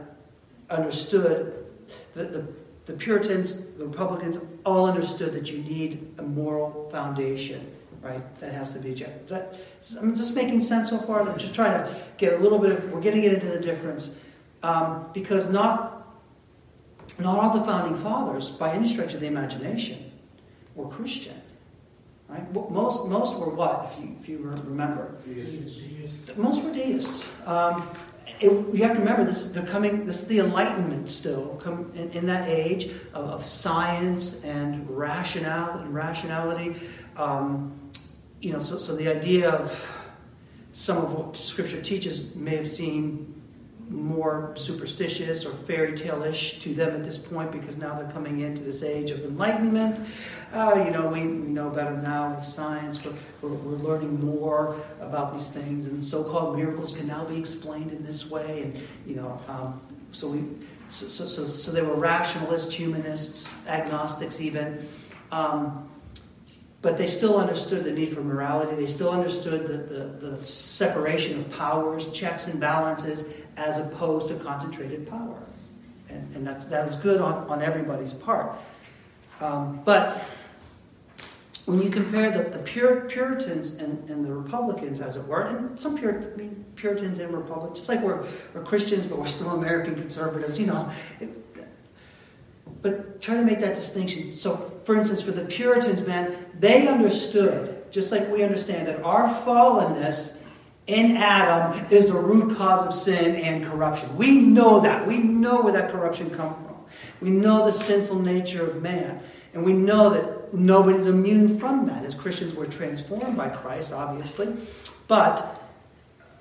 [0.71, 1.67] understood.
[2.15, 2.49] The, the,
[2.87, 7.71] the Puritans, the Republicans, all understood that you need a moral foundation,
[8.03, 8.35] right?
[8.37, 9.29] That has to be checked.
[9.29, 9.55] That,
[10.01, 11.29] I'm just making sense so far.
[11.29, 14.11] I'm just trying to get a little bit of, we're getting it into the difference.
[14.63, 16.07] Um, because not,
[17.19, 20.13] not all the founding fathers, by any stretch of the imagination,
[20.75, 21.41] were Christian.
[22.29, 22.53] Right?
[22.53, 25.17] Most, most were what, if you, if you remember?
[25.25, 26.37] Deists.
[26.37, 27.29] Most were deists.
[27.47, 27.89] Um,
[28.41, 30.07] it, you have to remember this is coming.
[30.07, 35.89] This is the Enlightenment still come in, in that age of, of, science and rationality.
[35.89, 36.77] Rationality,
[37.17, 37.73] um,
[38.41, 38.61] you know.
[38.61, 39.91] So, so the idea of
[40.73, 43.35] some of what Scripture teaches may have seemed
[43.91, 48.63] more superstitious or fairy tale-ish to them at this point because now they're coming into
[48.63, 50.01] this age of enlightenment.
[50.53, 53.03] Uh, you know, we, we know better now with science.
[53.05, 57.93] We're, we're, we're, learning more about these things, and so-called miracles can now be explained
[57.93, 58.63] in this way.
[58.63, 59.81] And you know, um,
[60.13, 60.45] so we,
[60.89, 64.87] so, so, so, so, they were rationalists, humanists, agnostics, even.
[65.33, 65.88] Um,
[66.89, 68.75] but they still understood the need for morality.
[68.75, 73.27] They still understood the, the, the separation of powers, checks and balances,
[73.59, 75.43] as opposed to concentrated power.
[76.09, 78.57] And, and that's, that was good on, on everybody's part.
[79.43, 80.25] Um, but
[81.67, 85.79] when you compare the, the Pur- Puritans and, and the Republicans, as it were, and
[85.79, 88.25] some Puritans and Republicans, just like we're,
[88.55, 90.91] we're Christians, but we're still American conservatives, you know.
[91.21, 91.29] It,
[92.81, 94.29] but try to make that distinction.
[94.29, 99.27] So, for instance, for the Puritans, man, they understood, just like we understand, that our
[99.45, 100.39] fallenness
[100.87, 104.17] in Adam is the root cause of sin and corruption.
[104.17, 105.07] We know that.
[105.07, 106.77] We know where that corruption comes from.
[107.21, 109.21] We know the sinful nature of man.
[109.55, 112.05] And we know that nobody's immune from that.
[112.05, 114.55] As Christians, we're transformed by Christ, obviously.
[115.09, 115.63] But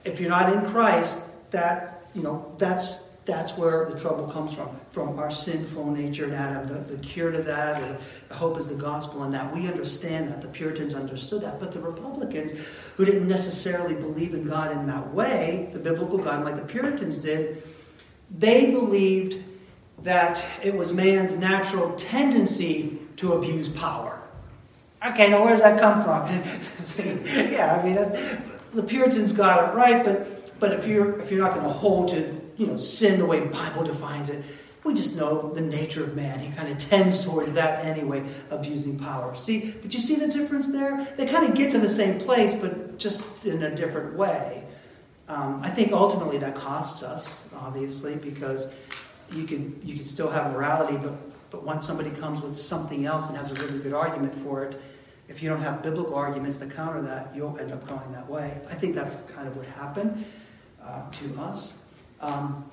[0.06, 1.20] if you're not in Christ,
[1.52, 6.34] that you know that's that's where the trouble comes from, from our sinful nature in
[6.34, 6.66] Adam.
[6.66, 7.98] The, the cure to that, or
[8.30, 10.42] the hope is the gospel, and that we understand that.
[10.42, 11.60] The Puritans understood that.
[11.60, 12.54] But the Republicans,
[12.96, 17.18] who didn't necessarily believe in God in that way, the biblical God, like the Puritans
[17.18, 17.62] did,
[18.36, 19.44] they believed
[20.04, 24.22] that it was man's natural tendency to abuse power.
[25.06, 27.26] Okay, now where does that come from?
[27.52, 28.42] yeah, I mean,
[28.74, 32.10] the Puritans got it right, but, but if, you're, if you're not going to hold
[32.10, 34.44] to you know, sin the way Bible defines it,
[34.84, 36.40] we just know the nature of man.
[36.40, 39.36] He kind of tends towards that anyway, abusing power.
[39.36, 41.06] See, but you see the difference there?
[41.18, 44.64] They kind of get to the same place, but just in a different way.
[45.28, 48.70] Um, I think ultimately that costs us, obviously, because
[49.34, 51.16] you can you can still have morality, but
[51.50, 54.80] but once somebody comes with something else and has a really good argument for it,
[55.28, 58.58] if you don't have biblical arguments to counter that, you'll end up going that way.
[58.70, 60.26] I think that's kind of what happened
[60.82, 61.78] uh, to us.
[62.22, 62.70] Um,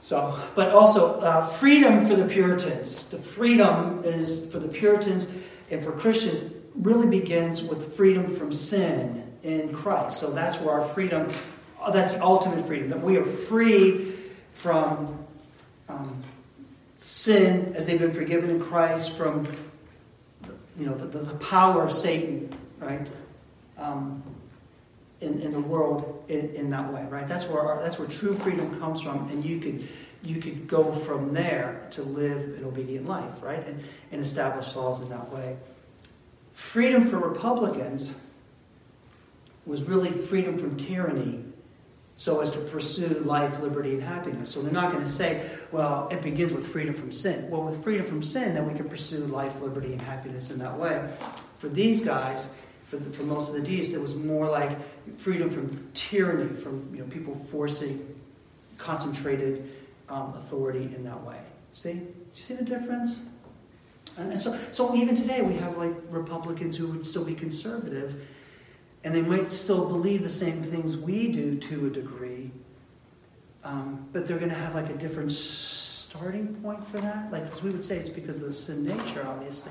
[0.00, 3.04] so, but also uh, freedom for the Puritans.
[3.04, 5.26] The freedom is for the Puritans
[5.70, 6.42] and for Christians
[6.74, 10.18] really begins with freedom from sin in Christ.
[10.18, 11.28] So that's where our freedom,
[11.92, 14.12] that's the ultimate freedom, that we are free
[14.54, 15.26] from
[15.88, 16.22] um,
[16.96, 19.46] sin as they've been forgiven in Christ, from
[20.78, 23.06] you know the, the power of Satan, right?
[23.76, 24.22] Um,
[25.20, 27.28] in, in the world in, in that way, right?
[27.28, 29.88] That's where our, that's where true freedom comes from, and you could
[30.22, 33.66] you could go from there to live an obedient life, right?
[33.66, 35.56] And, and establish laws in that way.
[36.52, 38.18] Freedom for Republicans
[39.64, 41.44] was really freedom from tyranny
[42.16, 44.50] so as to pursue life, liberty, and happiness.
[44.50, 47.48] So they're not going to say, well, it begins with freedom from sin.
[47.48, 50.78] Well, with freedom from sin, then we can pursue life, liberty, and happiness in that
[50.78, 51.08] way.
[51.60, 52.50] For these guys,
[52.90, 54.76] for, the, for most of the deists, it was more like
[55.16, 58.20] freedom from tyranny, from you know, people forcing
[58.78, 59.70] concentrated
[60.08, 61.38] um, authority in that way.
[61.72, 61.92] See?
[61.92, 63.22] Do you see the difference?
[64.16, 68.26] And so, so even today, we have like Republicans who would still be conservative,
[69.04, 72.50] and they might still believe the same things we do to a degree,
[73.62, 77.30] um, but they're going to have like a different starting point for that.
[77.30, 79.70] Like, because we would say it's because of the sin nature, obviously.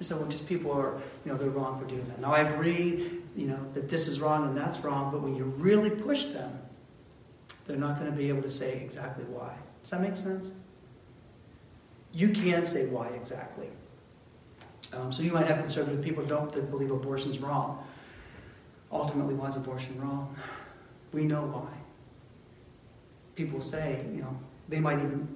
[0.00, 0.94] And so just people are,
[1.26, 2.22] you know, they're wrong for doing that.
[2.22, 5.44] Now I agree, you know, that this is wrong and that's wrong, but when you
[5.44, 6.58] really push them,
[7.66, 9.54] they're not going to be able to say exactly why.
[9.82, 10.52] Does that make sense?
[12.12, 13.68] You can't say why exactly.
[14.94, 17.84] Um, so you might have conservative people don't that believe abortion's wrong.
[18.90, 20.34] Ultimately, why is abortion wrong?
[21.12, 21.68] We know why.
[23.36, 24.34] People say, you know,
[24.66, 25.28] they might even,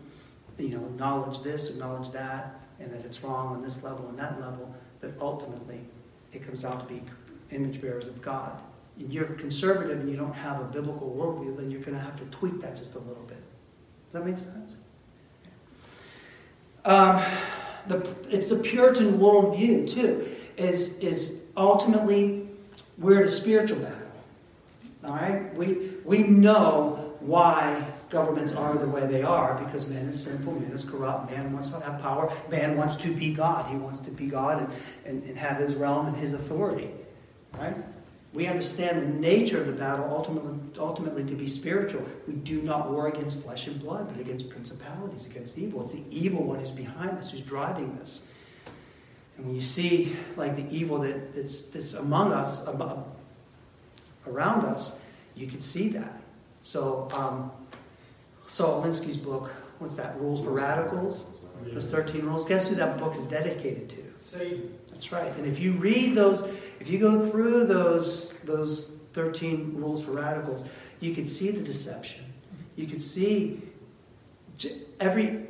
[0.56, 4.40] you know, acknowledge this, acknowledge that, and that it's wrong on this level and that
[4.40, 5.80] level, but ultimately
[6.32, 7.02] it comes down to be
[7.50, 8.60] image bearers of God.
[8.98, 12.16] And you're conservative and you don't have a biblical worldview, then you're going to have
[12.18, 13.42] to tweak that just a little bit.
[14.10, 14.76] Does that make sense?
[16.84, 17.22] Um,
[17.86, 22.48] the, it's the Puritan worldview, too, is, is ultimately
[22.98, 23.98] we're in a spiritual battle.
[25.04, 25.54] All right?
[25.54, 30.72] We, we know why governments are the way they are because man is sinful, man
[30.72, 33.70] is corrupt, man wants to have power, man wants to be God.
[33.70, 34.72] He wants to be God and,
[35.04, 36.90] and, and have his realm and his authority.
[37.58, 37.76] Right?
[38.34, 42.04] We understand the nature of the battle ultimately, ultimately to be spiritual.
[42.26, 45.82] We do not war against flesh and blood, but against principalities, against evil.
[45.82, 48.22] It's the evil one who's behind this, who's driving this.
[49.36, 53.06] And when you see like the evil that, that's, that's among us, above,
[54.26, 54.98] around us,
[55.36, 56.20] you can see that.
[56.60, 57.52] So um,
[58.46, 61.26] Saul Alinsky's book, what's that, Rules for Radicals?
[61.62, 62.44] Those 13 rules.
[62.44, 64.02] Guess who that book is dedicated to?
[64.20, 64.78] Satan.
[64.90, 65.34] That's right.
[65.36, 66.42] And if you read those,
[66.78, 70.64] if you go through those, those 13 rules for radicals,
[71.00, 72.24] you can see the deception.
[72.76, 73.62] You can see
[75.00, 75.46] every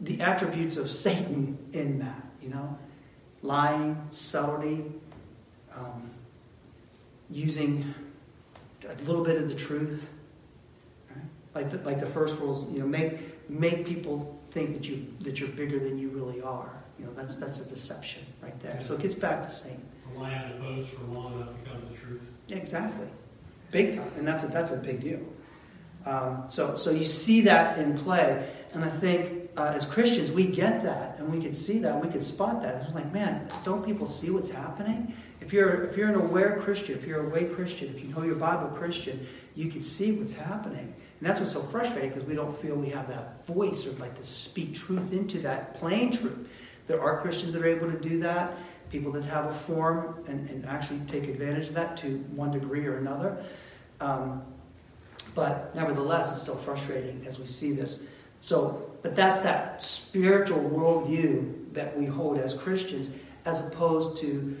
[0.00, 2.78] the attributes of Satan in that, you know,
[3.42, 4.84] lying, subtlety,
[5.74, 6.10] um,
[7.30, 7.94] using
[8.88, 10.08] a little bit of the truth,
[11.54, 15.40] like the, like the first rules, you know, make make people think that you that
[15.40, 16.82] you're bigger than you really are.
[16.98, 18.80] You know, that's that's a deception right there.
[18.80, 19.82] So it gets back to saying
[20.14, 22.36] a lie on the post for long enough becomes the truth.
[22.48, 23.08] Exactly,
[23.70, 25.20] big time, and that's a that's a big deal.
[26.06, 30.46] Um, so so you see that in play, and I think uh, as Christians we
[30.46, 32.84] get that, and we can see that, and we can spot that.
[32.84, 35.14] It's like, man, don't people see what's happening?
[35.40, 38.22] If you're if you're an aware Christian, if you're a way Christian, if you know
[38.22, 40.94] your Bible Christian, you can see what's happening.
[41.20, 44.14] And that's what's so frustrating because we don't feel we have that voice or like
[44.16, 46.48] to speak truth into that plain truth.
[46.86, 48.56] There are Christians that are able to do that,
[48.90, 52.86] people that have a form and, and actually take advantage of that to one degree
[52.86, 53.42] or another.
[54.00, 54.42] Um,
[55.34, 58.06] but nevertheless, it's still frustrating as we see this.
[58.40, 63.10] So, but that's that spiritual worldview that we hold as Christians,
[63.46, 64.56] as opposed to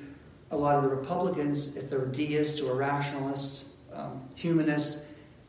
[0.50, 5.04] a lot of the Republicans, if they're deists or rationalists, um, humanists,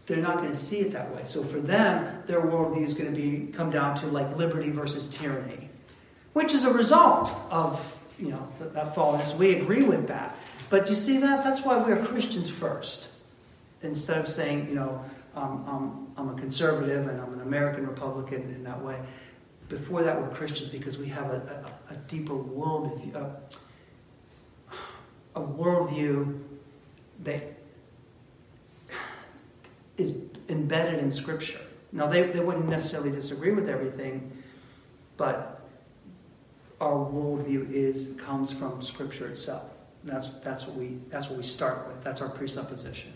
[0.06, 1.24] they're not going to see it that way.
[1.24, 5.08] So for them, their worldview is going to be come down to like liberty versus
[5.08, 5.70] tyranny,
[6.34, 9.36] which is a result of you know that, that fallenness.
[9.36, 10.38] We agree with that,
[10.70, 13.10] but you see that that's why we're Christians first,
[13.82, 15.04] instead of saying you know
[15.36, 19.00] um, um, I'm a conservative and I'm an American Republican in that way.
[19.68, 23.36] Before that, we're Christians because we have a, a, a deeper world a,
[25.36, 26.40] a worldview
[27.24, 27.55] that
[29.98, 30.16] is
[30.50, 31.62] embedded in Scripture.
[31.92, 34.44] Now, they, they wouldn't necessarily disagree with everything,
[35.18, 35.62] but
[36.82, 39.72] our worldview is comes from Scripture itself.
[40.04, 42.04] That's, that's, what we, that's what we start with.
[42.04, 43.14] That's our presupposition.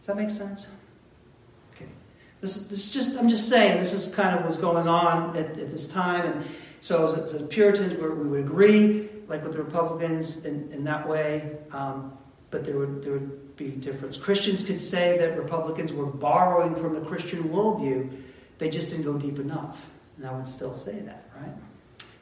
[0.00, 0.66] Does that make sense?
[1.74, 1.86] Okay.
[2.40, 5.36] This is, this is just, I'm just saying, this is kind of what's going on
[5.36, 6.26] at, at this time.
[6.26, 6.44] And
[6.80, 11.56] so, as, as Puritans, we would agree, like with the Republicans, in, in that way.
[11.70, 12.18] Um,
[12.52, 14.16] but there would, there would be difference.
[14.16, 18.22] Christians could say that Republicans were borrowing from the Christian worldview,
[18.58, 19.88] they just didn't go deep enough.
[20.18, 21.54] And I would still say that, right?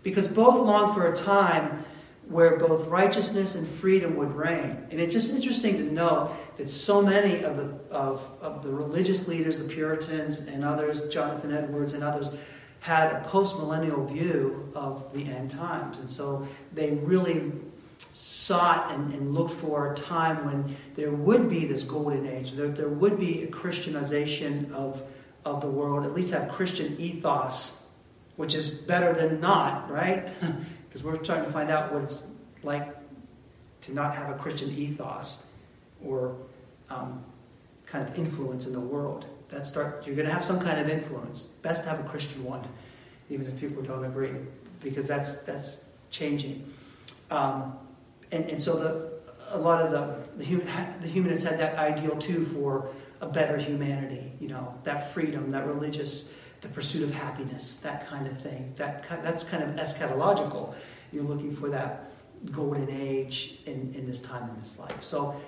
[0.03, 1.85] Because both long for a time
[2.29, 4.87] where both righteousness and freedom would reign.
[4.93, 9.27] And it's just interesting to note that so many of the, of, of the religious
[9.27, 12.31] leaders, the Puritans and others, Jonathan Edwards and others,
[12.79, 15.99] had a post-millennial view of the end times.
[15.99, 17.53] And so they really
[18.21, 22.69] sought and, and, looked for a time when there would be this golden age, there,
[22.69, 25.03] there would be a Christianization of,
[25.47, 27.87] of the world, at least have Christian ethos,
[28.37, 30.29] which is better than not, right?
[30.89, 32.27] Because we're trying to find out what it's
[32.65, 32.97] like
[33.83, 35.47] to not have a Christian ethos
[36.05, 36.35] or
[36.89, 37.23] um,
[37.87, 39.25] kind of influence in the world.
[39.51, 41.45] That start you're going to have some kind of influence.
[41.63, 42.67] Best to have a Christian one,
[43.29, 44.33] even if people don't agree,
[44.81, 46.69] because that's that's changing.
[47.31, 47.79] Um,
[48.33, 49.11] and, and so the,
[49.51, 50.67] a lot of the, the, human,
[51.01, 55.67] the humanists had that ideal too for a better humanity, you know, that freedom, that
[55.67, 58.73] religious, the pursuit of happiness, that kind of thing.
[58.77, 60.75] That, that's kind of eschatological.
[61.13, 62.11] You're looking for that
[62.51, 65.03] golden age in, in this time in this life.
[65.03, 65.39] So,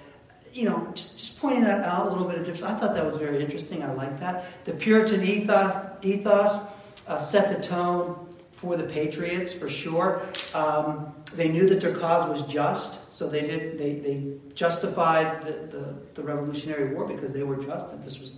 [0.52, 2.70] you know, just, just pointing that out a little bit of difference.
[2.70, 3.82] I thought that was very interesting.
[3.82, 4.64] I like that.
[4.64, 6.60] The Puritan ethos, ethos
[7.08, 10.22] uh, set the tone for the Patriots for sure.
[10.54, 15.52] Um, they knew that their cause was just, so they did they, they justified the,
[15.52, 18.34] the, the, Revolutionary War because they were just, that this was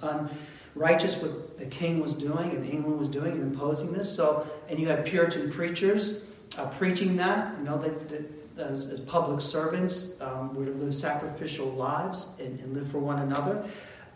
[0.75, 4.15] unrighteous what the king was doing and England was doing and imposing this.
[4.15, 6.25] So, and you had Puritan preachers
[6.59, 10.95] uh, preaching that, you know, that, that as, as, public servants um, were to live
[10.95, 13.65] sacrificial lives and, and live for one another.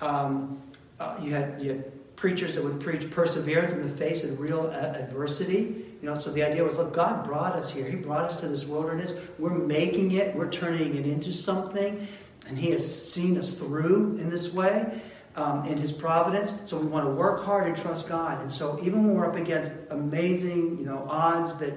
[0.01, 0.63] Um,
[1.01, 4.71] uh, you, had, you had preachers that would preach perseverance in the face of real
[4.71, 5.85] adversity.
[6.01, 7.89] You know, so the idea was, look, God brought us here.
[7.89, 9.17] He brought us to this wilderness.
[9.39, 10.35] We're making it.
[10.35, 12.07] We're turning it into something,
[12.47, 15.01] and He has seen us through in this way.
[15.37, 16.53] Um, in his providence.
[16.65, 18.41] So we want to work hard and trust God.
[18.41, 21.75] And so even when we're up against amazing, you know, odds that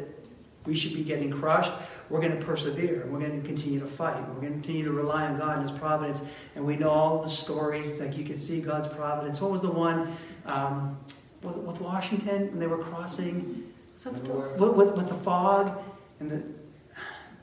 [0.66, 1.72] we should be getting crushed,
[2.10, 3.06] we're going to persevere.
[3.08, 4.18] We're going to continue to fight.
[4.30, 6.24] We're going to continue to rely on God and His providence.
[6.56, 9.40] And we know all the stories, like you can see God's providence.
[9.40, 10.12] What was the one
[10.48, 10.98] um,
[11.44, 13.71] with, with Washington when they were crossing?
[13.96, 14.10] The,
[14.58, 15.80] with, with, with, the fog
[16.20, 16.44] and the,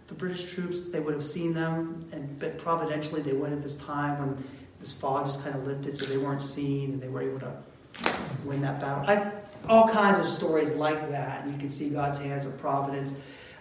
[0.08, 3.74] the British troops, they would have seen them, and but providentially they went at this
[3.76, 4.44] time when
[4.80, 7.52] this fog just kind of lifted, so they weren't seen, and they were able to
[8.44, 9.04] win that battle.
[9.08, 9.32] I,
[9.68, 11.46] all kinds of stories like that.
[11.46, 13.14] You can see God's hands of providence.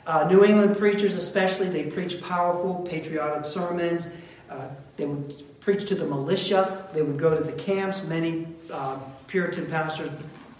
[0.06, 4.08] Uh, New England preachers, especially, they preach powerful, patriotic sermons.
[4.50, 6.88] Uh, they would preach to the militia.
[6.94, 8.04] They would go to the camps.
[8.04, 10.12] Many uh, Puritan pastors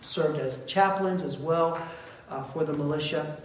[0.02, 1.82] served as chaplains as well
[2.30, 3.38] uh, for the militia.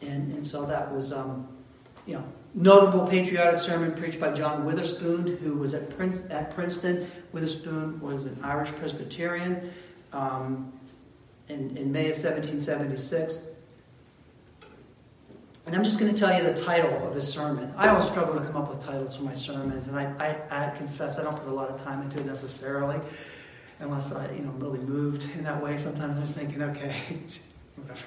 [0.00, 1.48] And, and so that was, um,
[2.06, 2.24] you know,
[2.54, 7.10] notable patriotic sermon preached by John Witherspoon, who was at, Prince, at Princeton.
[7.32, 9.70] Witherspoon was an Irish Presbyterian
[10.12, 10.72] um,
[11.48, 13.46] in, in May of 1776.
[15.64, 17.72] And I'm just going to tell you the title of his sermon.
[17.76, 20.12] I always struggle to come up with titles for my sermons, and I,
[20.50, 22.98] I, I confess I don't put a lot of time into it necessarily,
[23.78, 25.78] unless I, you know, really moved in that way.
[25.78, 26.96] Sometimes I'm just thinking, okay,
[27.82, 28.04] whatever,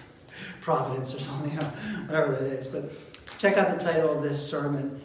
[0.61, 1.67] Providence or something, you know,
[2.07, 2.67] whatever that is.
[2.67, 2.91] But
[3.37, 5.01] check out the title of this sermon.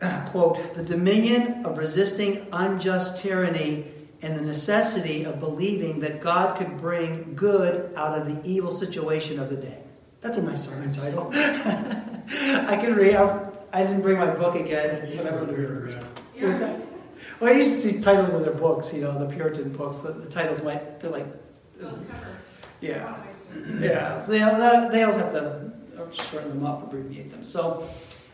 [0.26, 3.86] Quote, The dominion of resisting unjust tyranny
[4.22, 9.38] and the necessity of believing that God could bring good out of the evil situation
[9.38, 9.78] of the day.
[10.20, 11.30] That's a nice sermon title.
[11.34, 13.16] I can read.
[13.16, 16.02] I, I didn't bring my book again, but I wrote it.
[16.40, 16.80] What's that?
[17.40, 19.98] Well, I used to see titles of their books, you know, the Puritan books.
[19.98, 21.26] The, the titles might, they're like,
[22.80, 23.16] yeah,
[23.80, 24.24] yeah.
[24.26, 25.72] They, they always have to
[26.12, 27.44] shorten them up, abbreviate them.
[27.44, 27.88] So,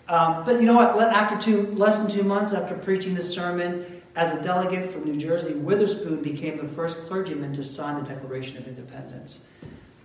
[0.09, 0.99] um, but you know what?
[0.99, 5.17] After two, less than two months after preaching this sermon, as a delegate from New
[5.17, 9.47] Jersey, Witherspoon became the first clergyman to sign the Declaration of Independence.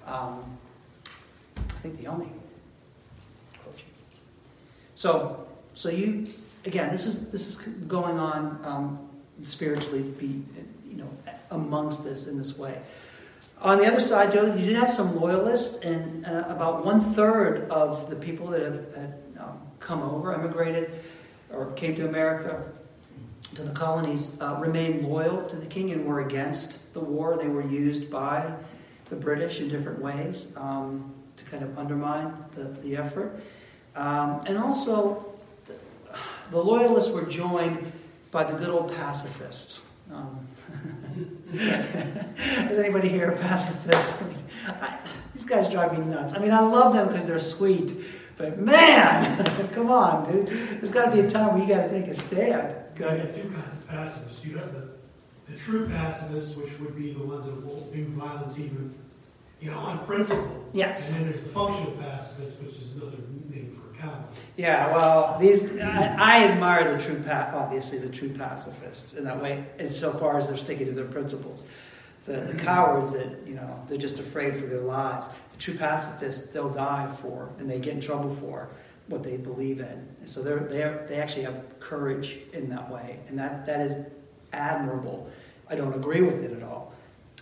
[0.05, 0.57] Um,
[1.57, 2.29] I think the only
[3.57, 3.85] clergy.
[4.93, 6.27] So, so you
[6.65, 7.55] again, this is this is
[7.87, 9.09] going on um,
[9.41, 10.43] spiritually, be
[10.87, 11.09] you know
[11.51, 12.79] amongst this in this way.
[13.65, 17.67] On the other side, Joe, you did have some loyalists, and uh, about one third
[17.71, 20.91] of the people that have had, um, come over, emigrated,
[21.51, 22.63] or came to America,
[23.55, 27.37] to the colonies, uh, remained loyal to the king and were against the war.
[27.37, 28.53] They were used by
[29.09, 33.41] the British in different ways um, to kind of undermine the, the effort.
[33.95, 35.25] Um, and also,
[35.65, 35.75] the,
[36.51, 37.91] the loyalists were joined
[38.29, 39.87] by the good old pacifists.
[40.13, 40.47] Um,
[42.71, 44.21] Is anybody here a pacifist?
[44.21, 44.37] I mean,
[44.67, 44.99] I,
[45.33, 46.33] these guys drive me nuts.
[46.33, 47.93] I mean, I love them because they're sweet,
[48.37, 50.47] but man, come on, dude.
[50.47, 52.75] There's got to be a time where you got to take a stand.
[52.99, 54.43] You have two kinds of pacifists.
[54.43, 54.89] You have the,
[55.49, 58.93] the true pacifists, which would be the ones that won't do violence even,
[59.61, 60.65] you know, on principle.
[60.73, 61.11] Yes.
[61.11, 63.24] And then there's the functional pacifists, which is another name for coward.
[64.57, 69.41] Yeah, well, these I, I admire the true, pa- obviously the true pacifists in that
[69.41, 71.65] way, insofar as they're sticking to their principles.
[72.25, 72.57] The, the mm-hmm.
[72.59, 75.27] cowards that you know they're just afraid for their lives.
[75.27, 78.69] The true pacifists they'll die for, and they get in trouble for
[79.07, 80.07] what they believe in.
[80.19, 83.97] And so they're they they actually have courage in that way, and that that is
[84.53, 85.29] admirable.
[85.69, 86.93] I don't agree with it at all,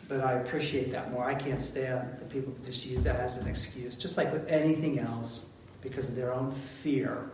[0.08, 1.26] but I appreciate that more.
[1.26, 4.48] I can't stand the people that just use that as an excuse, just like with
[4.48, 5.53] anything else
[5.84, 7.30] because of their own fear.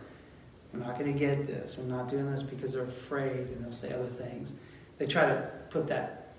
[0.72, 1.76] We're not going to get this.
[1.78, 4.54] We're not doing this because they're afraid, and they'll say other things.
[4.98, 6.34] They try to put that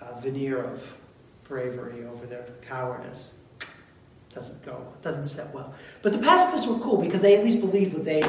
[0.00, 0.96] uh, veneer of
[1.44, 3.36] bravery over their cowardice.
[3.60, 4.86] It Doesn't go.
[4.94, 5.74] It Doesn't set well.
[6.02, 8.22] But the pacifists were cool because they at least believed what they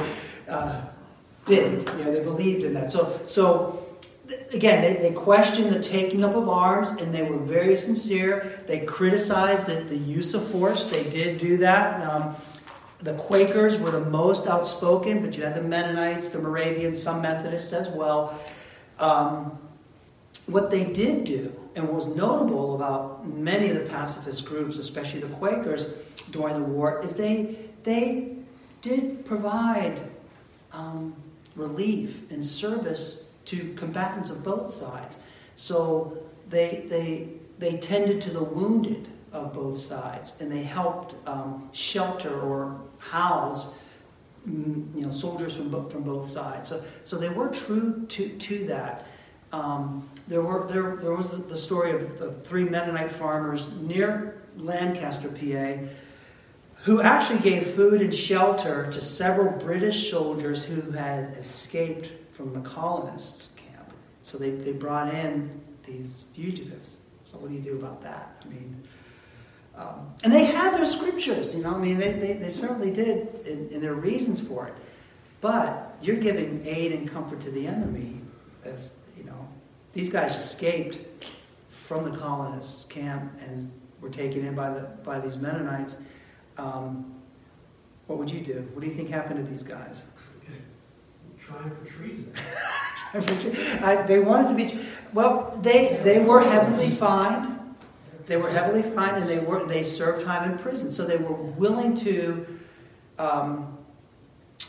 [0.47, 0.81] uh,
[1.45, 1.87] did.
[1.97, 2.89] You know, they believed in that.
[2.89, 3.87] So, so
[4.53, 8.59] again, they, they questioned the taking up of arms and they were very sincere.
[8.67, 10.87] They criticized the, the use of force.
[10.87, 12.01] They did do that.
[12.07, 12.35] Um,
[13.01, 17.73] the Quakers were the most outspoken, but you had the Mennonites, the Moravians, some Methodists
[17.73, 18.39] as well.
[18.99, 19.57] Um,
[20.47, 25.19] what they did do, and what was notable about many of the pacifist groups, especially
[25.19, 25.85] the Quakers
[26.31, 28.35] during the war, is they they
[28.81, 30.01] did provide
[30.73, 31.15] um,
[31.55, 35.19] relief and service to combatants of both sides.
[35.55, 36.17] So
[36.49, 37.29] they they
[37.59, 43.69] they tended to the wounded of both sides, and they helped um, shelter or house
[44.47, 46.69] mm, you know soldiers from from both sides.
[46.69, 49.05] So so they were true to to that.
[49.51, 55.29] Um, there were there there was the story of the three Mennonite farmers near Lancaster,
[55.29, 55.87] PA,
[56.83, 62.61] who actually gave food and shelter to several British soldiers who had escaped from the
[62.61, 63.91] colonists' camp.
[64.21, 66.97] So they, they brought in these fugitives.
[67.21, 68.41] So what do you do about that?
[68.45, 68.83] I mean,
[69.77, 73.27] um, and they had their scriptures, you know, I mean, they, they, they certainly did,
[73.45, 74.73] and, and there are reasons for it.
[75.39, 78.19] But you're giving aid and comfort to the enemy,
[78.63, 79.47] as, you know,
[79.93, 80.99] these guys escaped
[81.69, 83.71] from the colonists' camp and
[84.01, 85.97] were taken in by, the, by these Mennonites.
[86.57, 87.13] Um,
[88.07, 88.67] what would you do?
[88.73, 90.05] What do you think happened to these guys?
[91.39, 92.33] Trying for treason.
[93.13, 95.57] I, they wanted to be well.
[95.61, 97.56] They they were heavily fined.
[98.27, 100.91] They were heavily fined, and they were they served time in prison.
[100.91, 102.45] So they were willing to,
[103.17, 103.77] um,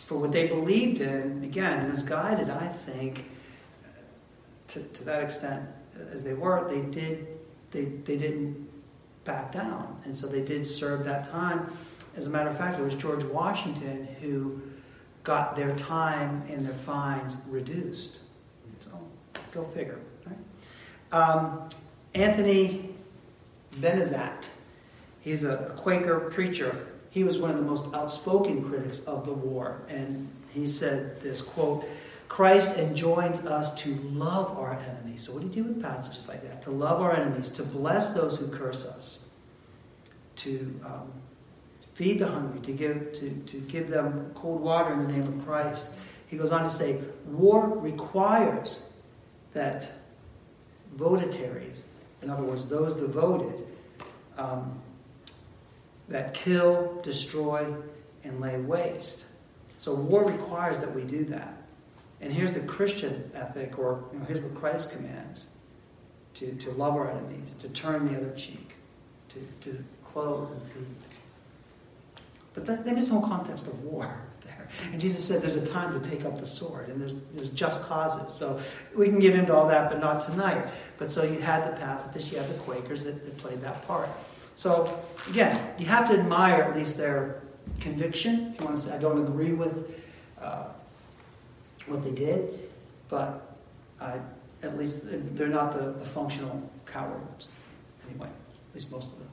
[0.07, 1.43] for what they believed in.
[1.43, 3.29] Again, misguided, I think,
[4.69, 5.69] to, to that extent
[6.13, 6.69] as they were.
[6.69, 7.27] They did
[7.73, 8.69] they they didn't
[9.25, 11.73] back down, and so they did serve that time.
[12.17, 14.61] As a matter of fact, it was George Washington who
[15.25, 18.21] got their time and their fines reduced.
[18.79, 18.91] So,
[19.53, 19.99] go figure.
[20.25, 20.39] Right?
[21.13, 21.69] Um,
[22.15, 22.95] Anthony
[23.81, 24.49] Benezet,
[25.21, 26.87] he's a Quaker preacher.
[27.11, 31.41] He was one of the most outspoken critics of the war, and he said this
[31.41, 31.89] quote:
[32.29, 36.43] "Christ enjoins us to love our enemies." So, what do you do with passages like
[36.43, 36.63] that?
[36.63, 39.25] To love our enemies, to bless those who curse us,
[40.37, 41.13] to um,
[41.95, 45.45] feed the hungry, to give to, to give them cold water in the name of
[45.45, 45.91] Christ.
[46.29, 48.93] He goes on to say, war requires
[49.55, 49.91] that
[50.97, 51.85] votataries,
[52.23, 53.67] in other words, those devoted,
[54.39, 54.81] um,
[56.09, 57.75] that kill, destroy,
[58.25, 59.27] and lay waste.
[59.77, 61.55] So war requires that we do that.
[62.21, 65.49] And here's the Christian ethic, or you know, here's what Christ commands
[66.35, 68.73] to, to love our enemies, to turn the other cheek,
[69.29, 70.87] to, to clothe and feed.
[72.55, 74.21] But that, is no context of war.
[74.93, 77.83] And Jesus said there's a time to take up the sword, and there's, there's just
[77.83, 78.33] causes.
[78.33, 78.61] So
[78.95, 80.67] we can get into all that, but not tonight.
[80.99, 84.09] But so you had the pacifists, you had the Quakers that, that played that part.
[84.55, 87.43] So again, you have to admire at least their
[87.81, 88.53] conviction.
[88.55, 90.01] If you want to say, I don't agree with
[90.41, 90.65] uh,
[91.87, 92.59] what they did,
[93.09, 93.57] but
[94.01, 94.19] I,
[94.63, 95.03] at least
[95.37, 97.51] they're not the, the functional cowards.
[98.11, 99.29] Anyway, at least most of them.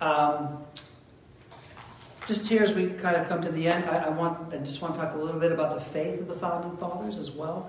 [0.00, 0.64] Um,
[2.30, 4.80] just here as we kind of come to the end, I, I, want I just
[4.80, 7.68] want to talk a little bit about the faith of the founding fathers as well.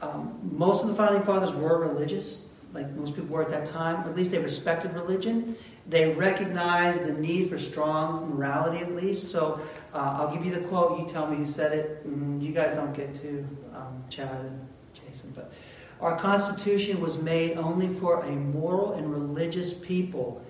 [0.00, 4.08] Um, most of the founding fathers were religious, like most people were at that time.
[4.08, 5.56] At least they respected religion.
[5.86, 9.28] They recognized the need for strong morality, at least.
[9.30, 9.60] So
[9.92, 10.98] uh, I'll give you the quote.
[10.98, 12.08] You tell me who said it.
[12.08, 15.52] Mm, you guys don't get to, um, Chad and Jason, but
[16.00, 20.42] our Constitution was made only for a moral and religious people.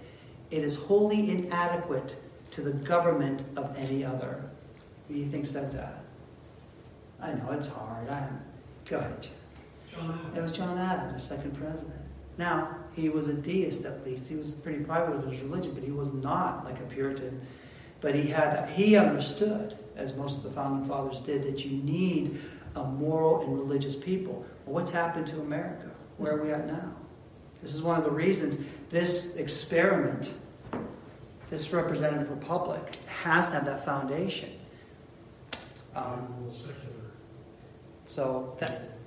[0.52, 2.14] It is wholly inadequate
[2.56, 4.42] to the government of any other.
[5.06, 6.00] Who do you think said that?
[7.20, 8.08] Uh, I know it's hard.
[8.08, 8.26] I,
[8.86, 9.28] go ahead.
[9.92, 10.38] John Adams.
[10.38, 11.94] It was John Adams, our second president.
[12.38, 14.28] Now, he was a deist at least.
[14.28, 17.40] He was pretty private with his religion, but he was not like a Puritan.
[18.00, 22.40] But he had he understood, as most of the founding fathers did, that you need
[22.74, 24.44] a moral and religious people.
[24.64, 25.90] Well, what's happened to America?
[26.16, 26.94] Where are we at now?
[27.60, 28.58] This is one of the reasons
[28.90, 30.32] this experiment,
[31.50, 34.50] this representative republic, has to have that foundation.
[35.94, 36.50] Um,
[38.04, 38.98] so that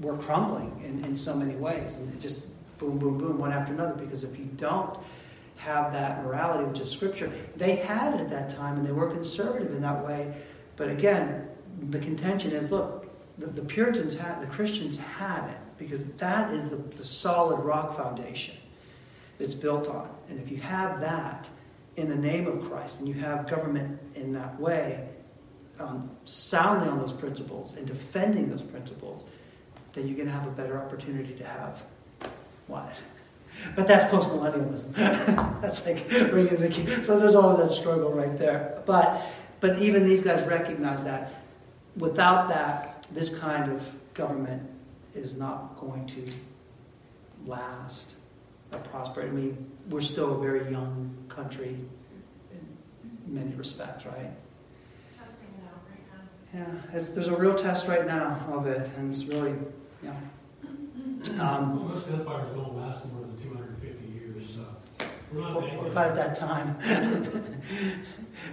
[0.00, 2.46] we're crumbling in, in so many ways, and it just
[2.78, 3.94] boom, boom, boom, one after another.
[3.94, 4.98] Because if you don't
[5.56, 9.10] have that morality, which is Scripture, they had it at that time, and they were
[9.10, 10.34] conservative in that way.
[10.76, 11.48] But again,
[11.90, 16.68] the contention is, look, the, the Puritans had, the Christians had it because that is
[16.68, 18.54] the, the solid rock foundation
[19.38, 20.08] it's built on.
[20.28, 21.48] And if you have that
[21.96, 25.08] in the name of Christ, and you have government in that way,
[25.78, 29.26] um, soundly on those principles and defending those principles,
[29.92, 31.82] then you're going to have a better opportunity to have
[32.66, 32.94] what?
[33.76, 34.94] But that's post-millennialism.
[35.60, 37.04] that's like bringing the key.
[37.04, 38.82] So there's always that struggle right there.
[38.86, 39.22] But
[39.60, 41.34] but even these guys recognize that
[41.96, 44.68] without that, this kind of government
[45.14, 46.24] is not going to
[47.46, 48.14] last
[48.72, 49.22] or prosper.
[49.22, 51.76] I mean, we're still a very young country
[52.50, 52.66] in
[53.34, 54.30] many respects, right?
[55.18, 56.82] Testing it out right now.
[56.92, 59.50] Yeah, there's a real test right now of it, and it's really,
[60.02, 60.14] you
[61.36, 61.44] know.
[61.44, 64.36] Um, Most empires don't last more than 250 years.
[64.58, 65.86] Uh, we're not We're there.
[65.86, 66.76] about at that time.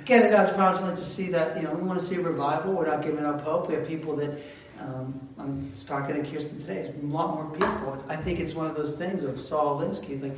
[0.03, 2.73] Again, God's promised like to see that, you know, we want to see a revival.
[2.73, 3.67] We're not giving up hope.
[3.69, 4.31] We have people that,
[4.79, 7.93] um, I'm talking to Kirsten today, there's a lot more people.
[7.95, 10.37] It's, I think it's one of those things of Saul Alinsky, like,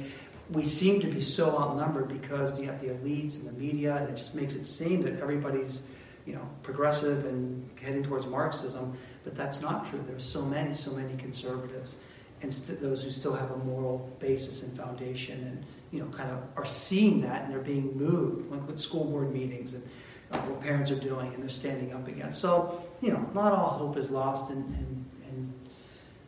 [0.52, 4.10] we seem to be so outnumbered because you have the elites and the media, and
[4.10, 5.84] it just makes it seem that everybody's,
[6.26, 8.98] you know, progressive and heading towards Marxism.
[9.24, 10.04] But that's not true.
[10.06, 11.98] There's so many, so many conservatives,
[12.42, 16.30] and st- those who still have a moral basis and foundation, and you know, kind
[16.32, 19.84] of are seeing that and they're being moved, like with school board meetings and
[20.32, 22.40] uh, what parents are doing, and they're standing up against.
[22.40, 25.54] So, you know, not all hope is lost in, in, in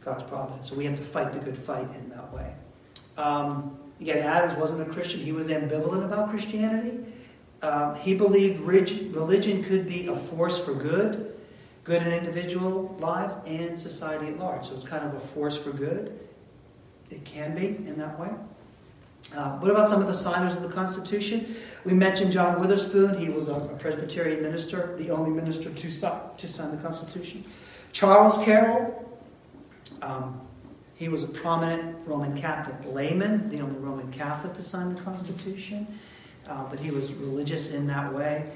[0.03, 0.69] God's providence.
[0.69, 2.53] So we have to fight the good fight in that way.
[3.17, 5.19] Um, again, Adams wasn't a Christian.
[5.19, 6.99] He was ambivalent about Christianity.
[7.61, 11.33] Um, he believed religion could be a force for good,
[11.83, 14.67] good in individual lives and society at large.
[14.67, 16.19] So it's kind of a force for good.
[17.09, 18.31] It can be in that way.
[19.33, 21.55] Uh, what about some of the signers of the Constitution?
[21.85, 23.17] We mentioned John Witherspoon.
[23.17, 25.89] He was a, a Presbyterian minister, the only minister to,
[26.37, 27.45] to sign the Constitution.
[27.93, 28.99] Charles Carroll.
[30.01, 30.41] Um,
[30.95, 35.87] he was a prominent Roman Catholic layman, the only Roman Catholic to sign the Constitution,
[36.47, 38.51] uh, but he was religious in that way.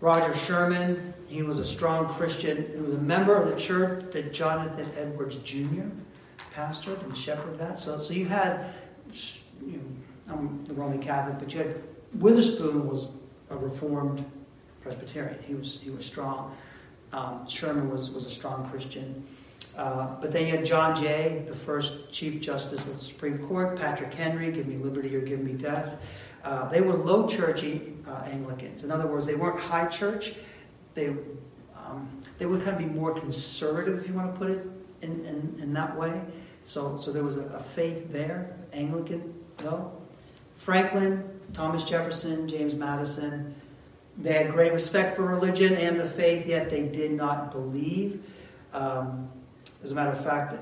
[0.00, 2.70] Roger Sherman, he was a strong Christian.
[2.70, 5.88] He was a member of the church that Jonathan Edwards Jr.
[6.54, 7.78] pastored and shepherded that.
[7.78, 8.74] So, so you had,
[9.64, 11.82] you know, I'm the Roman Catholic, but you had
[12.14, 13.12] Witherspoon was
[13.50, 14.24] a Reformed
[14.80, 15.38] Presbyterian.
[15.46, 16.54] He was he was strong.
[17.12, 19.26] Um, Sherman was was a strong Christian.
[19.76, 23.78] Uh, but then you had John Jay, the first Chief Justice of the Supreme Court,
[23.78, 26.02] Patrick Henry, give me liberty or give me death.
[26.42, 28.84] Uh, they were low churchy uh, Anglicans.
[28.84, 30.34] In other words, they weren't high church.
[30.94, 31.08] They,
[31.76, 32.08] um,
[32.38, 34.66] they would kind of be more conservative, if you want to put it
[35.02, 36.22] in, in, in that way.
[36.64, 39.92] So, so there was a, a faith there, Anglican, though.
[40.56, 43.54] Franklin, Thomas Jefferson, James Madison,
[44.18, 48.24] they had great respect for religion and the faith, yet they did not believe.
[48.72, 49.28] Um,
[49.86, 50.52] as a matter of fact,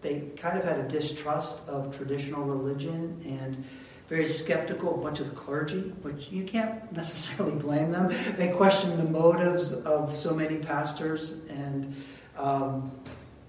[0.00, 3.62] they kind of had a distrust of traditional religion and
[4.08, 8.10] very skeptical of a bunch of the clergy, which you can't necessarily blame them.
[8.38, 11.94] They questioned the motives of so many pastors and
[12.38, 12.90] um,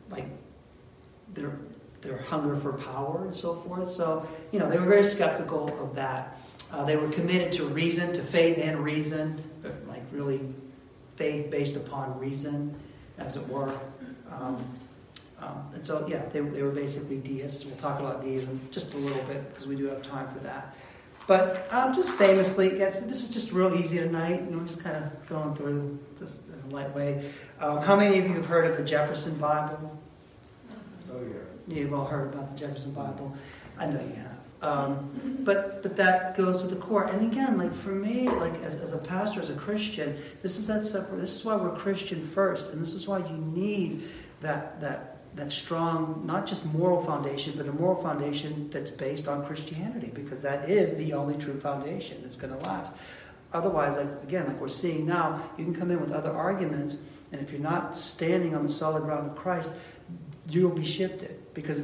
[0.09, 0.25] like
[1.33, 1.57] their
[2.01, 3.87] their hunger for power and so forth.
[3.87, 6.41] So you know they were very skeptical of that.
[6.73, 9.41] Uh, they were committed to reason, to faith and reason,
[9.87, 10.41] like really
[11.15, 12.77] faith based upon reason,
[13.17, 13.73] as it were.
[14.29, 14.78] Um,
[15.41, 17.65] um, and so, yeah, they, they were basically deists.
[17.65, 20.75] We'll talk about deism just a little bit because we do have time for that.
[21.27, 24.41] But um, just famously, yes, this is just real easy tonight.
[24.41, 27.29] You know, just kind of going through this in a light way.
[27.59, 29.97] Um, how many of you have heard of the Jefferson Bible?
[31.11, 31.75] Oh, yeah.
[31.75, 33.35] You've all heard about the Jefferson Bible.
[33.77, 34.39] I know you have.
[34.61, 37.05] Um, but but that goes to the core.
[37.05, 40.67] And again, like for me, like as, as a pastor, as a Christian, this is
[40.67, 41.19] that separate.
[41.19, 44.09] This is why we're Christian first, and this is why you need
[44.41, 45.08] that that
[45.39, 50.41] that strong, not just moral foundation, but a moral foundation that's based on Christianity, because
[50.41, 52.95] that is the only true foundation that's going to last.
[53.53, 56.97] Otherwise, again, like we're seeing now, you can come in with other arguments,
[57.31, 59.71] and if you're not standing on the solid ground of Christ,
[60.49, 61.83] you'll be shifted because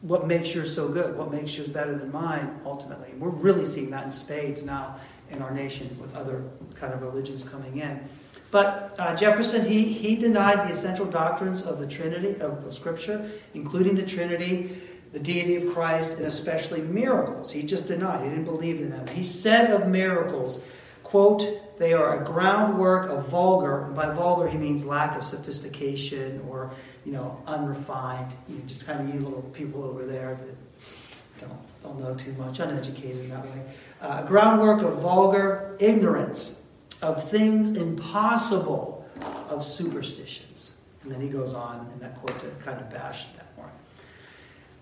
[0.00, 3.10] what makes yours so good, what makes yours better than mine, ultimately.
[3.10, 4.96] And We're really seeing that in spades now
[5.30, 6.44] in our nation with other
[6.74, 8.08] kind of religions coming in.
[8.50, 13.28] But uh, Jefferson, he, he denied the essential doctrines of the Trinity, of, of Scripture,
[13.52, 14.76] including the Trinity,
[15.12, 17.50] the deity of Christ, and especially miracles.
[17.50, 18.22] He just denied.
[18.22, 19.08] He didn't believe in them.
[19.08, 20.60] He said of miracles,
[21.02, 26.44] quote, they are a groundwork of vulgar, and by vulgar he means lack of sophistication
[26.48, 26.70] or,
[27.04, 31.82] you know, unrefined, you know, just kind of you little people over there that don't,
[31.82, 33.62] don't know too much, uneducated in that way.
[34.00, 36.60] Uh, a groundwork of vulgar ignorance
[37.04, 39.06] of things impossible,
[39.48, 40.76] of superstitions.
[41.02, 43.70] And then he goes on in that quote to kind of bash that more.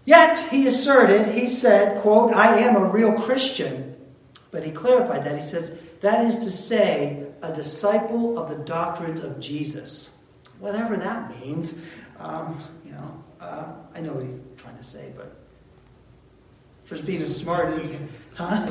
[0.05, 3.97] Yet he asserted, he said, quote, I am a real Christian.
[4.53, 5.35] But he clarified that.
[5.35, 10.17] He says, that is to say, a disciple of the doctrines of Jesus.
[10.61, 11.81] Whatever that means.
[12.21, 13.65] Um, you know, uh,
[13.95, 15.35] I know what he's trying to say, but
[16.85, 17.71] for being a smart,
[18.37, 18.67] huh?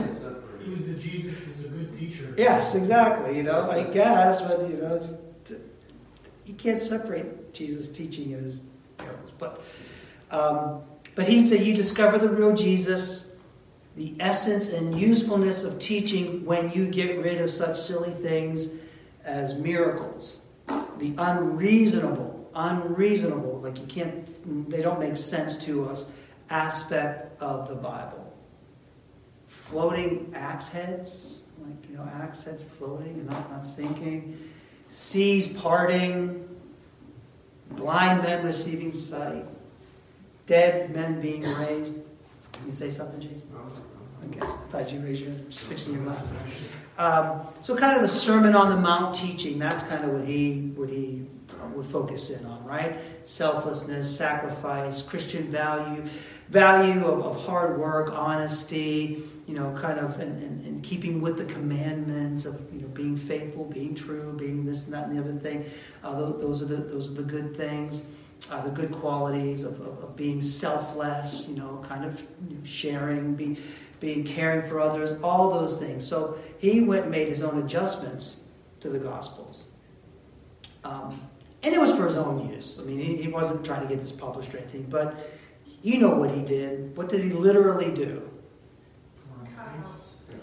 [0.66, 2.34] The Jesus is a good teacher.
[2.38, 3.36] Yes, exactly.
[3.36, 5.02] You know, I guess, but you know,
[6.46, 9.32] you can't separate Jesus' teaching and his parables.
[9.38, 9.64] But,
[10.30, 10.82] um,
[11.16, 13.32] but he said, you discover the real Jesus,
[13.96, 18.70] the essence and usefulness of teaching when you get rid of such silly things
[19.24, 20.42] as miracles,
[20.98, 26.06] the unreasonable, unreasonable, like you can't, they don't make sense to us
[26.50, 28.21] aspect of the Bible
[29.62, 34.38] floating axe heads, like, you know, axe heads floating and not, not sinking,
[34.90, 36.48] seas parting,
[37.72, 39.46] blind men receiving sight,
[40.46, 41.96] dead men being raised.
[42.52, 43.50] Can you say something, Jason?
[44.30, 46.32] Okay, I thought you raised your, fixing your glasses.
[46.98, 49.58] Um, so, kind of the Sermon on the Mount teaching.
[49.58, 52.96] That's kind of what he what he uh, would focus in on, right?
[53.26, 56.04] Selflessness, sacrifice, Christian value,
[56.52, 61.38] value of, of hard work, honesty, you know, kind of in, in, in, keeping with
[61.38, 65.22] the commandments of you know being faithful, being true, being this and that and the
[65.22, 65.66] other thing.
[66.04, 68.04] Uh, those, are the those are the good things,
[68.52, 71.46] uh, the good qualities of, of, of, being selfless.
[71.48, 72.22] You know, kind of
[72.64, 73.58] sharing, being
[74.02, 76.06] being caring for others, all those things.
[76.06, 78.44] So he went and made his own adjustments
[78.82, 79.66] to the Gospels.
[80.84, 81.22] Um,
[81.64, 82.80] and it was for his own use.
[82.80, 85.32] I mean, he, he wasn't trying to get this published or anything, but
[85.82, 86.96] you know what he did.
[86.96, 88.30] What did he literally do?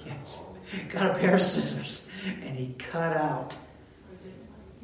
[0.05, 0.43] Yes.
[0.91, 3.57] Got a pair of scissors and he cut out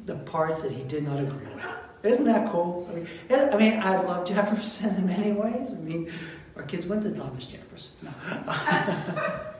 [0.05, 1.65] the parts that he did not agree with.
[2.03, 2.87] Isn't that cool?
[2.89, 5.73] I mean, I mean, I love Jefferson in many ways.
[5.73, 6.11] I mean,
[6.55, 7.93] our kids went to Thomas Jefferson.
[8.03, 8.11] No.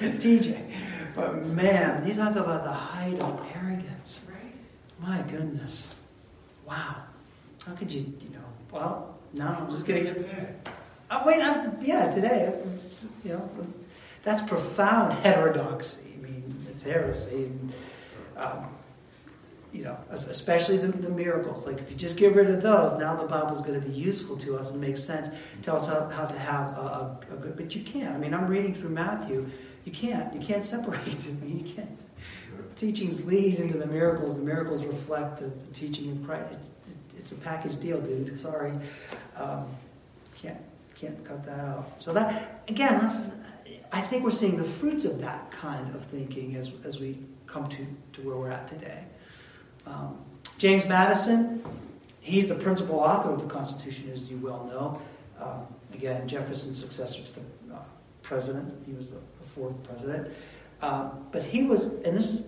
[0.00, 0.70] TJ.
[1.14, 4.26] But man, you talk about the height of arrogance.
[4.98, 5.94] My goodness.
[6.66, 6.96] Wow.
[7.66, 10.68] How could you, you know, well, no, I'm just going to get.
[11.10, 12.54] Oh, wait, I'm, yeah, today.
[13.24, 13.50] You know,
[14.22, 16.14] that's profound heterodoxy.
[16.18, 17.46] I mean, it's heresy.
[17.46, 17.72] And,
[18.36, 18.66] um,
[19.72, 21.64] you know, especially the, the, miracles.
[21.64, 24.36] Like, if you just get rid of those, now the Bible's going to be useful
[24.38, 25.28] to us and make sense.
[25.62, 27.56] Tell us how, how to have a, a, a, good.
[27.56, 28.14] But you can't.
[28.14, 29.48] I mean, I'm reading through Matthew.
[29.84, 30.34] You can't.
[30.34, 30.98] You can't separate.
[31.26, 31.98] I mean, you can't.
[32.74, 34.36] Teachings lead into the miracles.
[34.36, 36.52] The miracles reflect the, the teaching of Christ.
[36.52, 36.70] It's,
[37.18, 38.38] it's, a package deal, dude.
[38.38, 38.72] Sorry.
[39.36, 39.66] Um,
[40.40, 40.58] can't
[40.94, 42.00] can't cut that out.
[42.00, 43.32] So that again, is
[43.92, 47.68] I think we're seeing the fruits of that kind of thinking as, as we come
[47.68, 49.04] to, to where we're at today.
[49.86, 50.18] Um,
[50.58, 51.64] James Madison,
[52.20, 55.02] he's the principal author of the Constitution, as you well know.
[55.44, 57.78] Um, again, Jefferson's successor to the uh,
[58.22, 58.72] president.
[58.86, 60.28] He was the, the fourth president.
[60.82, 62.46] Um, but he was, and this is,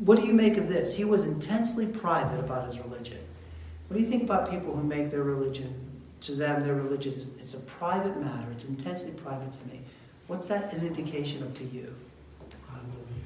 [0.00, 0.94] what do you make of this?
[0.94, 3.18] He was intensely private about his religion.
[3.88, 5.74] What do you think about people who make their religion,
[6.20, 9.80] to them, their religion is it's a private matter, it's intensely private to me?
[10.26, 11.94] What's that an indication of to you?
[12.70, 13.16] Unbelief.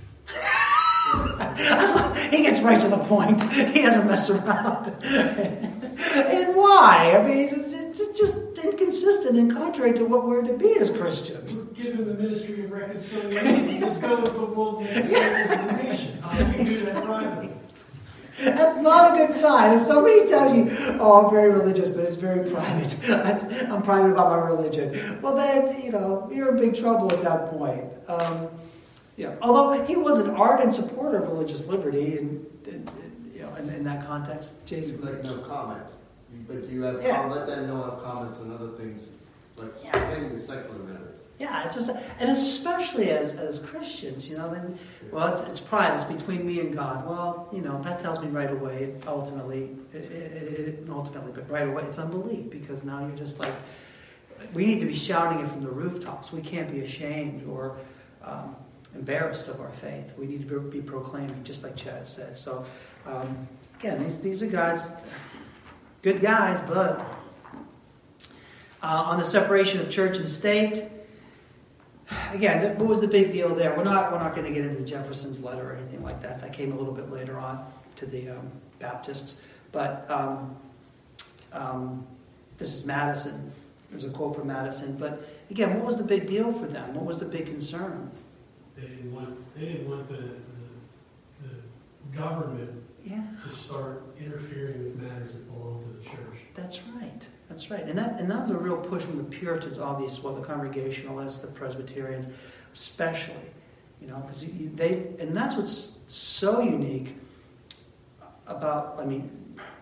[2.30, 3.42] he gets right to the point.
[3.52, 4.86] He doesn't mess around.
[5.02, 7.18] and why?
[7.18, 11.54] I mean, it's, it's just inconsistent and contrary to what we're to be as Christians.
[11.54, 16.22] Given the ministry of reconciliation, let's go with the world and the nations.
[16.22, 17.50] How do you do that privately?
[18.40, 19.72] That's not a good sign.
[19.74, 20.70] If somebody tells you,
[21.00, 22.96] "Oh, I'm very religious, but it's very private.
[23.70, 27.50] I'm private about my religion," well, then you know you're in big trouble at that
[27.50, 27.84] point.
[28.08, 28.48] Um,
[29.16, 29.34] yeah.
[29.42, 33.68] Although he was an ardent supporter of religious liberty, and, and, and, you know, in,
[33.68, 35.04] in that context, It's Jason.
[35.04, 35.84] like no comment,
[36.48, 37.20] but you have, Yeah.
[37.22, 39.10] com- let them know of comments and other things,
[39.58, 39.92] like Yeah.
[39.92, 41.01] pertaining to secular matters.
[41.42, 41.90] Yeah, it's just,
[42.20, 44.78] and especially as as Christians, you know, then
[45.10, 45.96] well, it's it's private.
[45.96, 47.04] It's between me and God.
[47.04, 48.94] Well, you know, that tells me right away.
[49.08, 53.54] Ultimately, it, it, it- ultimately, but right away, it's unbelief because now you're just like,
[54.54, 56.30] we need to be shouting it from the rooftops.
[56.30, 57.76] We can't be ashamed or
[58.24, 58.54] um,
[58.94, 60.14] embarrassed of our faith.
[60.16, 62.38] We need to be proclaiming, just like Chad said.
[62.38, 62.64] So,
[63.04, 63.48] um,
[63.80, 64.92] again, these these are guys,
[66.02, 67.04] good guys, but.
[68.84, 70.88] Uh, on the separation of church and state,
[72.32, 73.76] again, what was the big deal there?
[73.76, 76.40] We're not, we're not going to get into Jefferson's letter or anything like that.
[76.40, 77.64] That came a little bit later on
[77.96, 79.40] to the um, Baptists.
[79.70, 80.56] But um,
[81.52, 82.06] um,
[82.58, 83.52] this is Madison.
[83.90, 84.96] There's a quote from Madison.
[84.96, 86.94] But again, what was the big deal for them?
[86.94, 88.10] What was the big concern?
[88.76, 91.48] They didn't want, they didn't want the, the,
[92.10, 96.31] the government Yeah, to start interfering with matters that belong to the church.
[96.54, 97.28] That's right.
[97.48, 97.82] That's right.
[97.82, 101.38] And that, and that was a real push from the Puritans, obviously, well, the Congregationalists,
[101.38, 102.28] the Presbyterians,
[102.72, 103.34] especially.
[104.00, 104.44] You know, because
[104.74, 107.14] they, and that's what's so unique
[108.46, 109.30] about, I mean,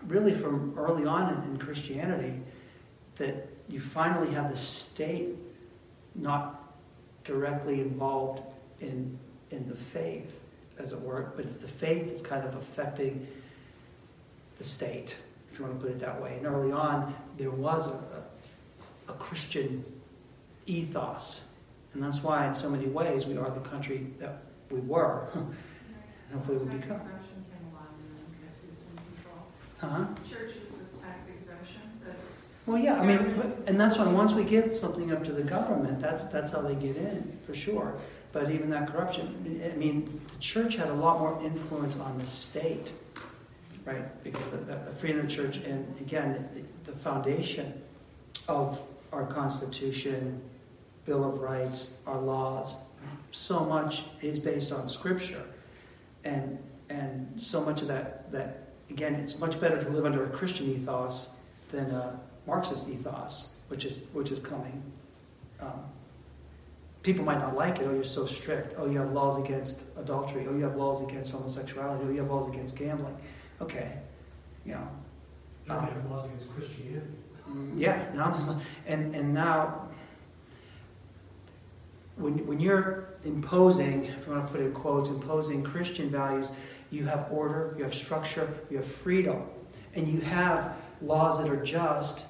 [0.05, 2.39] really from early on in, in Christianity,
[3.15, 5.35] that you finally have the state
[6.15, 6.73] not
[7.23, 8.43] directly involved
[8.79, 9.17] in,
[9.49, 10.39] in the faith,
[10.77, 13.27] as it were, but it's the faith that's kind of affecting
[14.57, 15.17] the state,
[15.61, 16.37] you want to put it that way.
[16.37, 19.85] And early on, there was a, a, a Christian
[20.65, 21.45] ethos.
[21.93, 25.27] And that's why, in so many ways, we are the country that we were.
[26.31, 27.01] And hopefully we'll Tax become.
[27.01, 29.43] exemption came along and I guess it control.
[29.79, 30.05] Huh?
[30.29, 32.55] Churches with tax exemption, that's.
[32.65, 35.43] Well, yeah, I mean, but, and that's why once we give something up to the
[35.43, 37.97] government, that's that's how they get in for sure.
[38.31, 42.27] But even that corruption, I mean, the church had a lot more influence on the
[42.27, 42.93] state,
[43.85, 44.23] right?
[44.23, 47.81] Because of the, the freedom of the church, and again, the, the foundation
[48.47, 50.41] of our Constitution,
[51.05, 52.77] Bill of Rights, our laws,
[53.31, 55.43] so much is based on Scripture,
[56.23, 56.59] and
[56.89, 60.69] and so much of that that again, it's much better to live under a Christian
[60.69, 61.29] ethos
[61.71, 64.83] than a Marxist ethos, which is which is coming.
[65.59, 65.83] Um,
[67.03, 67.87] people might not like it.
[67.87, 68.75] Oh, you're so strict.
[68.77, 70.45] Oh, you have laws against adultery.
[70.47, 72.05] Oh, you have laws against homosexuality.
[72.05, 73.15] Oh, you have laws against gambling.
[73.61, 73.97] Okay,
[74.65, 74.87] you know.
[75.67, 77.07] Now, laws against Christianity.
[77.75, 79.87] Yeah, now and and now
[82.15, 86.51] when when you're imposing, if you want to put it in quotes, imposing Christian values,
[86.89, 89.43] you have order, you have structure, you have freedom,
[89.95, 92.25] and you have laws that are just,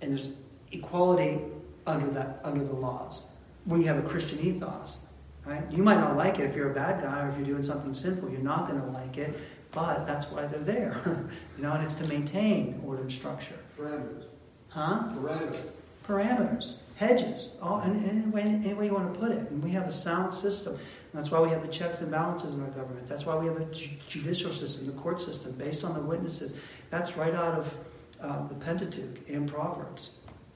[0.00, 0.30] and there's
[0.72, 1.40] equality
[1.86, 3.26] under that under the laws.
[3.64, 5.06] When you have a Christian ethos,
[5.44, 5.62] right?
[5.70, 7.94] You might not like it if you're a bad guy or if you're doing something
[7.94, 8.30] sinful.
[8.30, 9.38] You're not going to like it,
[9.76, 11.72] but that's why they're there, you know.
[11.72, 14.24] And it's to maintain order and structure, Parameters,
[14.68, 15.10] huh?
[15.12, 15.68] parameters.
[16.08, 19.50] parameters, hedges, all, any, any, way, any way you want to put it.
[19.50, 20.72] And we have a sound system.
[20.72, 20.80] And
[21.12, 23.06] that's why we have the checks and balances in our government.
[23.06, 26.54] That's why we have a judicial system, the court system, based on the witnesses.
[26.88, 27.78] That's right out of
[28.22, 30.12] uh, the Pentateuch and Proverbs.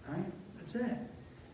[0.08, 0.24] Right?
[0.56, 0.96] That's it.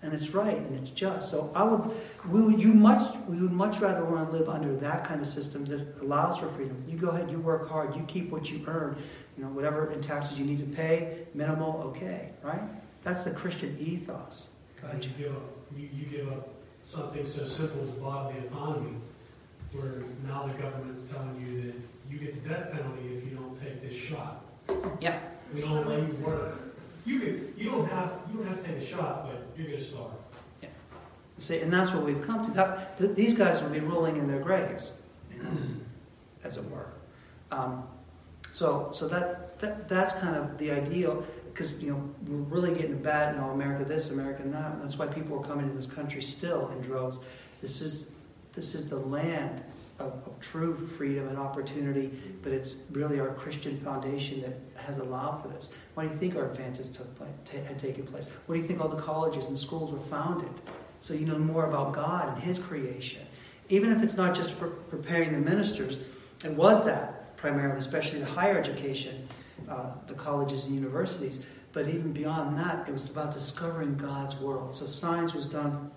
[0.07, 1.28] And it's right and it's just.
[1.28, 1.90] So I would,
[2.30, 5.26] we would, you much, we would much rather want to live under that kind of
[5.26, 6.80] system that allows for freedom.
[6.88, 8.96] You go ahead, you work hard, you keep what you earn.
[9.36, 12.62] You know, whatever in taxes you need to pay, minimal, okay, right?
[13.02, 14.50] That's the Christian ethos.
[14.80, 15.04] Go ahead.
[15.04, 15.42] You give up,
[15.76, 16.50] you, you give up
[16.84, 18.96] something so simple as bodily autonomy,
[19.72, 21.74] where now the government's telling you that
[22.09, 24.44] you get the death penalty if you don't take this shot.
[25.00, 25.18] Yeah.
[25.52, 26.61] We don't let you work.
[27.04, 29.80] You could, you don't have, you don't have to take a shot, but you're gonna
[29.80, 30.11] starve.
[31.38, 32.50] See, and that's what we've come to.
[32.52, 34.92] That, th- these guys will be rolling in their graves,
[36.44, 36.86] as it were.
[37.50, 37.86] Um,
[38.52, 43.02] so, so that, that that's kind of the ideal because you know we're really getting
[43.02, 43.50] bad now.
[43.50, 44.72] America this, America that.
[44.72, 47.20] And that's why people are coming to this country still in droves.
[47.61, 48.07] This is
[48.54, 49.62] this is the land
[49.99, 52.11] of, of true freedom and opportunity,
[52.42, 55.72] but it's really our Christian foundation that has allowed for this.
[55.94, 58.28] Why do you think our advances took place, ta- had taken place?
[58.47, 60.51] What do you think all the colleges and schools were founded?
[61.01, 63.22] So you know more about God and His creation.
[63.68, 65.99] Even if it's not just for preparing the ministers,
[66.44, 69.28] it was that primarily, especially the higher education,
[69.68, 71.40] uh, the colleges and universities.
[71.72, 74.74] But even beyond that, it was about discovering God's world.
[74.74, 75.90] So science was done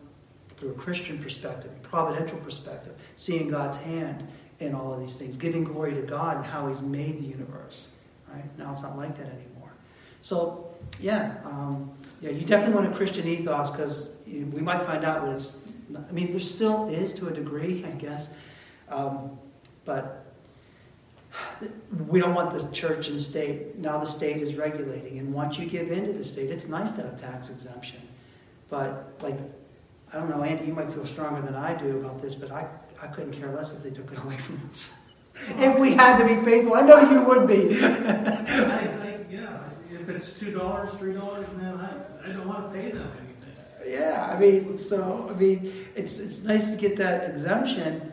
[0.50, 4.28] through a Christian perspective, providential perspective, seeing God's hand
[4.60, 7.90] in all of these things, giving glory to God and how He's made the universe.
[8.32, 9.72] Right now, it's not like that anymore.
[10.22, 10.70] So,
[11.00, 15.32] yeah, um, yeah, you definitely want a Christian ethos because we might find out what
[15.32, 15.58] it's.
[16.08, 18.30] I mean, there still is to a degree, I guess,
[18.90, 19.40] um,
[19.86, 20.26] but
[22.08, 23.78] we don't want the church and state.
[23.80, 26.92] Now the state is regulating, and once you give in to the state, it's nice
[26.94, 28.02] to have tax exemption,
[28.70, 29.38] but like
[30.12, 32.68] I don't know, Andy, you might feel stronger than I do about this, but I,
[33.01, 34.91] I couldn't care less if they took it away from us.
[35.49, 37.80] if we had to be faithful, I know you would be.
[37.82, 39.60] I, I, yeah,
[39.91, 43.93] if it's two dollars, three dollars, man, I, I don't want to pay them anything.
[43.93, 48.12] yeah, I mean, so I mean, it's it's nice to get that exemption,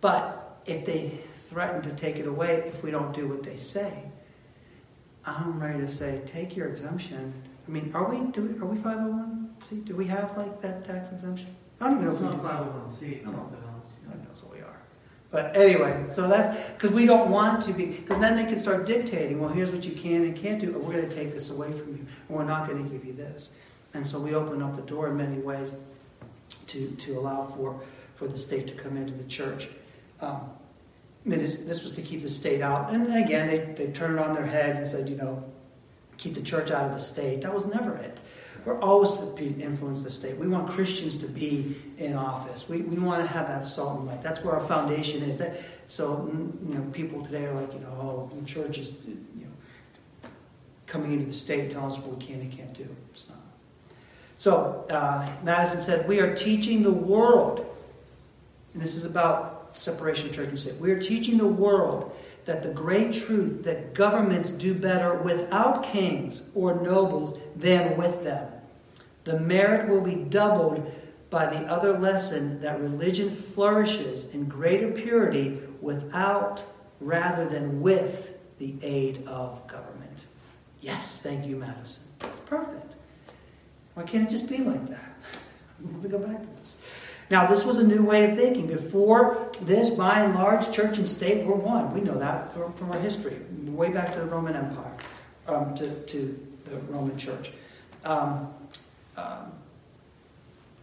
[0.00, 4.04] but if they threaten to take it away if we don't do what they say,
[5.24, 7.32] I'm ready to say, take your exemption.
[7.66, 9.84] I mean, are we do we, are we oh 501c?
[9.84, 11.54] Do we have like that tax exemption?
[11.80, 12.48] I don't even know It's if we not do.
[12.48, 13.32] five oh one C, it's No.
[13.32, 13.86] something else.
[14.08, 14.66] God knows what we are.
[15.30, 18.84] But anyway, so that's because we don't want to be, because then they can start
[18.84, 21.50] dictating, well, here's what you can and can't do, or we're going to take this
[21.50, 23.50] away from you, and we're not going to give you this.
[23.94, 25.72] And so we open up the door in many ways
[26.68, 27.80] to, to allow for,
[28.16, 29.68] for the state to come into the church.
[30.20, 30.50] Um,
[31.24, 32.92] it is, this was to keep the state out.
[32.92, 35.44] And again, they, they turned it on their heads and said, you know,
[36.16, 37.42] keep the church out of the state.
[37.42, 38.20] That was never it.
[38.64, 40.36] We're always to be influence the state.
[40.36, 42.68] We want Christians to be in office.
[42.68, 44.22] We, we want to have that salt and light.
[44.22, 45.38] That's where our foundation is.
[45.38, 46.28] That so
[46.66, 50.30] you know people today are like you know oh the church is you know
[50.86, 52.88] coming into the state telling us what we can and can't do.
[53.12, 53.38] It's not.
[54.36, 57.66] So uh, Madison said we are teaching the world,
[58.74, 60.76] and this is about separation of church and state.
[60.76, 66.48] We are teaching the world that the great truth that governments do better without kings
[66.54, 68.49] or nobles than with them.
[69.24, 70.90] The merit will be doubled
[71.30, 76.64] by the other lesson that religion flourishes in greater purity without
[77.00, 80.26] rather than with the aid of government.
[80.80, 82.04] Yes, thank you, Madison.
[82.46, 82.96] Perfect.
[83.94, 85.06] Why can't it just be like that?
[85.82, 86.76] We have to go back to this.
[87.30, 88.66] Now, this was a new way of thinking.
[88.66, 91.94] Before this, by and large, church and state were one.
[91.94, 94.92] We know that from, from our history, way back to the Roman Empire,
[95.48, 97.52] um, to, to the Roman Church.
[98.04, 98.52] Um,
[99.20, 99.52] um,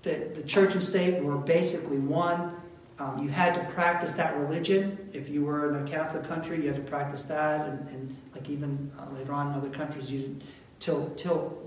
[0.04, 2.54] the, the church and state were basically one.
[3.00, 5.10] Um, you had to practice that religion.
[5.14, 7.68] If you were in a Catholic country, you had to practice that.
[7.68, 10.44] And, and like even uh, later on in other countries, you didn't,
[10.80, 11.58] till, till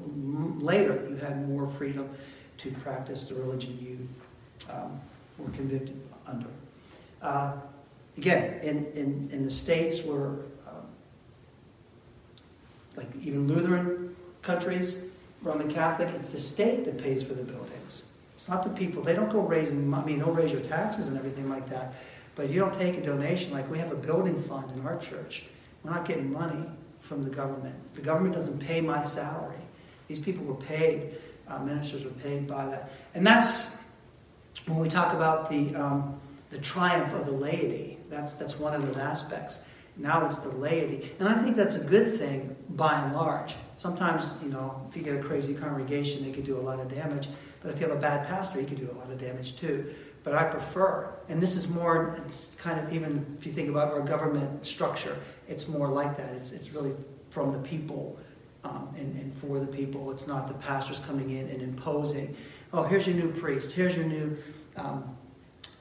[0.61, 2.09] later, you had more freedom
[2.59, 5.01] to practice the religion you um,
[5.39, 6.49] were convicted under.
[7.23, 7.53] Uh,
[8.17, 10.31] again, in, in, in the states where,
[10.69, 10.87] um,
[12.97, 15.10] like even Lutheran countries,
[15.43, 18.05] Roman Catholic, it's the state that pays for the buildings.
[18.35, 19.03] It's not the people.
[19.03, 20.03] They don't go raising money.
[20.03, 21.95] I mean, they'll raise your taxes and everything like that.
[22.35, 25.45] But you don't take a donation like we have a building fund in our church.
[25.83, 26.67] We're not getting money
[27.01, 27.75] from the government.
[27.95, 29.57] The government doesn't pay my salary.
[30.09, 31.17] These people were paid,
[31.49, 32.91] uh, ministers were paid by that.
[33.15, 33.69] And that's
[34.67, 36.21] when we talk about the, um,
[36.51, 37.99] the triumph of the laity.
[38.09, 39.61] That's, that's one of those aspects.
[40.01, 41.13] Now it's the laity.
[41.19, 43.55] And I think that's a good thing by and large.
[43.77, 46.89] Sometimes, you know, if you get a crazy congregation, they could do a lot of
[46.89, 47.29] damage.
[47.63, 49.95] But if you have a bad pastor, he could do a lot of damage too.
[50.25, 53.93] But I prefer, and this is more, it's kind of even if you think about
[53.93, 55.17] our government structure,
[55.49, 56.33] it's more like that.
[56.33, 56.95] It's, it's really
[57.29, 58.19] from the people
[58.65, 60.11] um, and, and for the people.
[60.11, 62.35] It's not the pastors coming in and imposing,
[62.73, 64.37] oh, here's your new priest, here's your new
[64.77, 65.17] um,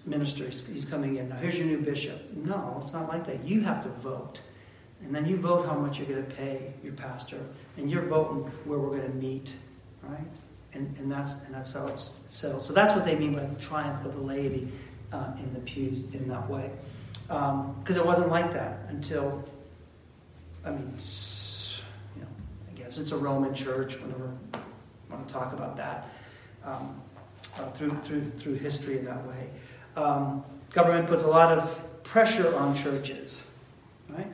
[0.06, 1.30] minister, he's, coming in.
[1.30, 2.34] Now, here's your new bishop.
[2.34, 3.44] No, it's not like that.
[3.44, 4.42] You have to vote.
[5.02, 7.40] And then you vote how much you're going to pay your pastor,
[7.78, 9.54] and you're voting where we're going to meet,
[10.04, 10.20] right?
[10.74, 12.66] And, and, that's, and that's how it's settled.
[12.66, 14.72] So that's what they mean by the triumph of the laity
[15.12, 16.72] uh, in the pews in that way.
[17.24, 19.44] Because um, it wasn't like that until,
[20.66, 20.94] I mean,
[22.16, 22.28] you know,
[22.68, 26.08] I guess it's a Roman church, whenever I want to talk about that.
[26.66, 27.02] Um,
[27.58, 29.50] uh, through, through, through history in that way.
[30.00, 33.44] Um, government puts a lot of pressure on churches,
[34.10, 34.32] right?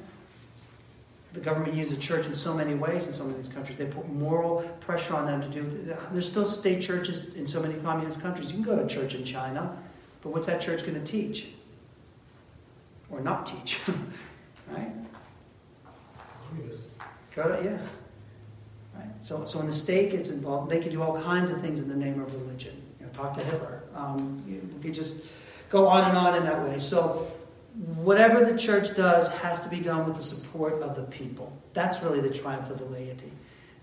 [1.34, 3.78] The government uses the church in so many ways in some of these countries.
[3.78, 5.64] They put moral pressure on them to do.
[6.12, 8.48] There's still state churches in so many communist countries.
[8.48, 9.76] You can go to church in China,
[10.22, 11.48] but what's that church going to teach?
[13.10, 13.80] Or not teach,
[14.70, 14.92] right?
[17.36, 17.78] Go to, yeah.
[18.98, 19.10] Right?
[19.20, 21.90] So, so when the state gets involved, they can do all kinds of things in
[21.90, 22.82] the name of religion.
[23.00, 23.84] You know, talk to Hitler.
[23.94, 25.18] Um, you, could just
[25.70, 26.80] go on and on in that way.
[26.80, 27.28] So
[27.96, 31.56] whatever the church does has to be done with the support of the people.
[31.74, 33.32] That's really the triumph of the laity.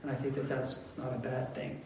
[0.03, 1.81] And I think that that's not a bad thing.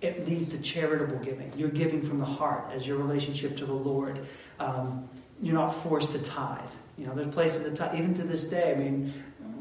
[0.00, 1.52] It leads to charitable giving.
[1.56, 4.26] You're giving from the heart as your relationship to the Lord.
[4.58, 5.08] Um,
[5.40, 6.60] you're not forced to tithe.
[6.98, 8.72] You know, there's places that tithe, even to this day.
[8.72, 9.14] I mean,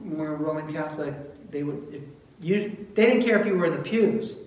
[0.04, 1.14] when we're Roman Catholic,
[1.52, 2.12] they would
[2.42, 2.88] you.
[2.96, 4.38] They didn't care if you were in the pews.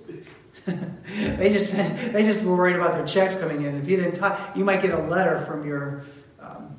[1.36, 3.76] they just they just were worried about their checks coming in.
[3.76, 6.04] If you didn't tithe, you might get a letter from your
[6.40, 6.74] um,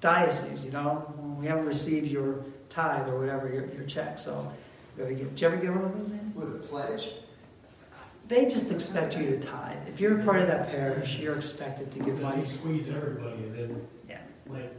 [0.00, 0.64] diocese.
[0.64, 4.18] You know, we haven't received your tithe or whatever your, your check.
[4.18, 4.50] So,
[4.96, 5.30] you gotta get.
[5.30, 6.10] Did you ever get one of those?
[6.10, 6.18] In?
[6.34, 7.10] What, a pledge?
[8.28, 9.86] They just expect you to tithe.
[9.88, 12.42] If you're a part of that parish, you're expected to give They money.
[12.42, 14.18] squeeze everybody, and then, Yeah.
[14.48, 14.72] like,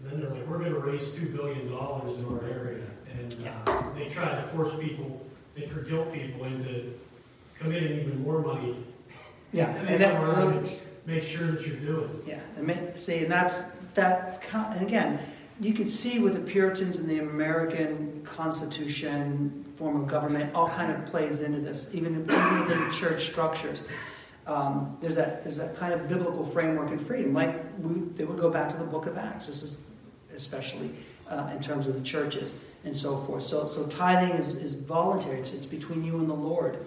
[0.00, 2.84] then they're like, we're gonna raise two billion dollars in our area,
[3.18, 3.54] and, Yeah.
[3.68, 6.92] uh, they try to force people, they guilt people into
[7.60, 8.84] committing even more money.
[9.52, 12.22] Yeah, And and that, come and make sure that you're doing.
[12.26, 13.62] Yeah, and see, and that's
[13.94, 14.42] that.
[14.52, 15.18] And again,
[15.60, 20.92] you could see with the Puritans and the American Constitution form of government, all kind
[20.92, 23.82] of plays into this, even, even within the church structures.
[24.46, 27.34] Um, there's that there's that kind of biblical framework and freedom.
[27.34, 29.46] Like we, they would go back to the Book of Acts.
[29.46, 29.78] This is
[30.34, 30.90] especially
[31.28, 32.54] uh, in terms of the churches
[32.84, 33.42] and so forth.
[33.42, 35.40] So so tithing is, is voluntary.
[35.40, 36.86] It's, it's between you and the Lord.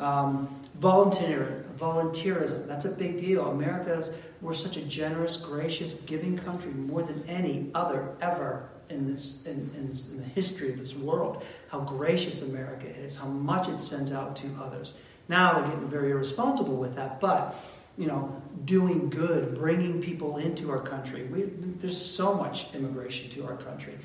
[0.00, 0.48] Um,
[0.80, 3.50] volunteer, volunteerism, that's a big deal.
[3.50, 9.42] America's, we're such a generous, gracious, giving country, more than any other ever in, this,
[9.44, 11.44] in, in, in the history of this world.
[11.68, 14.94] How gracious America is, how much it sends out to others.
[15.28, 17.54] Now they're getting very irresponsible with that, but
[17.96, 21.24] you know, doing good, bringing people into our country.
[21.24, 23.98] We, there's so much immigration to our country.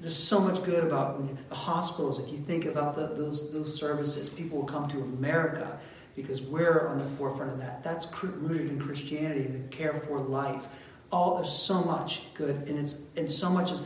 [0.00, 2.20] There's so much good about the hospitals.
[2.20, 5.78] If you think about the, those those services, people will come to America
[6.14, 7.82] because we're on the forefront of that.
[7.82, 10.68] That's rooted in Christianity, the care for life.
[11.10, 13.82] All there's so much good, and it's and so much is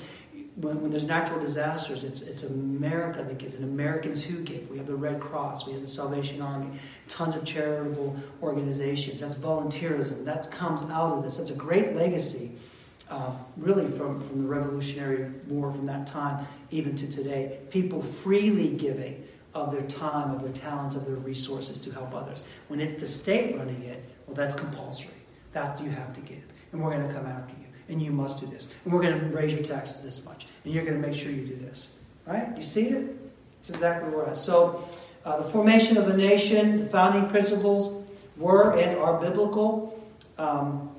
[0.56, 4.68] when, when there's natural disasters, it's it's America that gives, and Americans who give.
[4.70, 9.20] We have the Red Cross, we have the Salvation Army, tons of charitable organizations.
[9.20, 10.24] That's volunteerism.
[10.26, 11.38] That comes out of this.
[11.38, 12.52] That's a great legacy
[13.12, 17.58] uh, really from, from the Revolutionary War from that time even to today.
[17.70, 19.22] People freely giving
[19.54, 22.42] of their time, of their talents, of their resources to help others.
[22.68, 25.10] When it's the state running it, well, that's compulsory.
[25.52, 26.42] That's you have to give.
[26.72, 27.66] And we're going to come after you.
[27.90, 28.70] And you must do this.
[28.84, 30.46] And we're going to raise your taxes this much.
[30.64, 31.92] And you're going to make sure you do this.
[32.26, 32.56] Right?
[32.56, 33.14] You see it?
[33.60, 34.34] It's exactly where we're.
[34.34, 34.88] So,
[35.24, 38.04] uh, the formation of a nation, the founding principles
[38.36, 40.02] were and are biblical.
[40.38, 40.91] Um,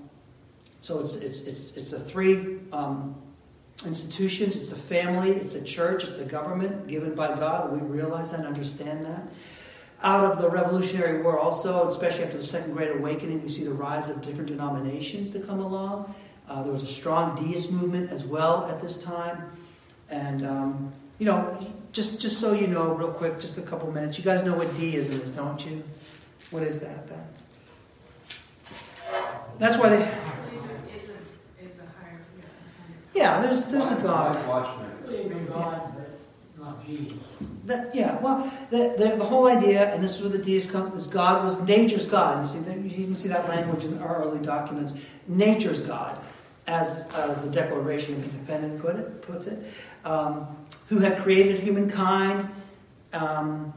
[0.83, 3.15] so it's, it's, it's, it's the three um,
[3.85, 7.71] institutions it's the family, it's the church, it's the government given by God.
[7.71, 9.23] We realize that and understand that.
[10.01, 13.71] Out of the Revolutionary War, also, especially after the Second Great Awakening, we see the
[13.71, 16.13] rise of different denominations that come along.
[16.49, 19.41] Uh, there was a strong deist movement as well at this time.
[20.09, 24.17] And, um, you know, just, just so you know, real quick, just a couple minutes,
[24.17, 25.81] you guys know what deism is, don't you?
[26.51, 27.25] What is that then?
[29.59, 30.03] That's why they.
[30.03, 30.07] I
[30.49, 32.19] believe it is a, is a higher,
[33.23, 34.45] Yeah, there's there's a God.
[34.45, 35.45] Watchman.
[35.47, 36.19] God, but
[36.61, 37.17] not Jesus.
[37.65, 40.93] That, yeah, well, the, the, the whole idea, and this is where the deists come,
[40.93, 42.39] is God was nature's God.
[42.39, 44.93] And see, that- you can see that language in our early documents.
[45.29, 46.19] Nature's God,
[46.67, 49.63] as, as the Declaration of Independence put it, puts it,
[50.03, 50.45] um,
[50.89, 52.49] who had created humankind.
[53.13, 53.73] Um,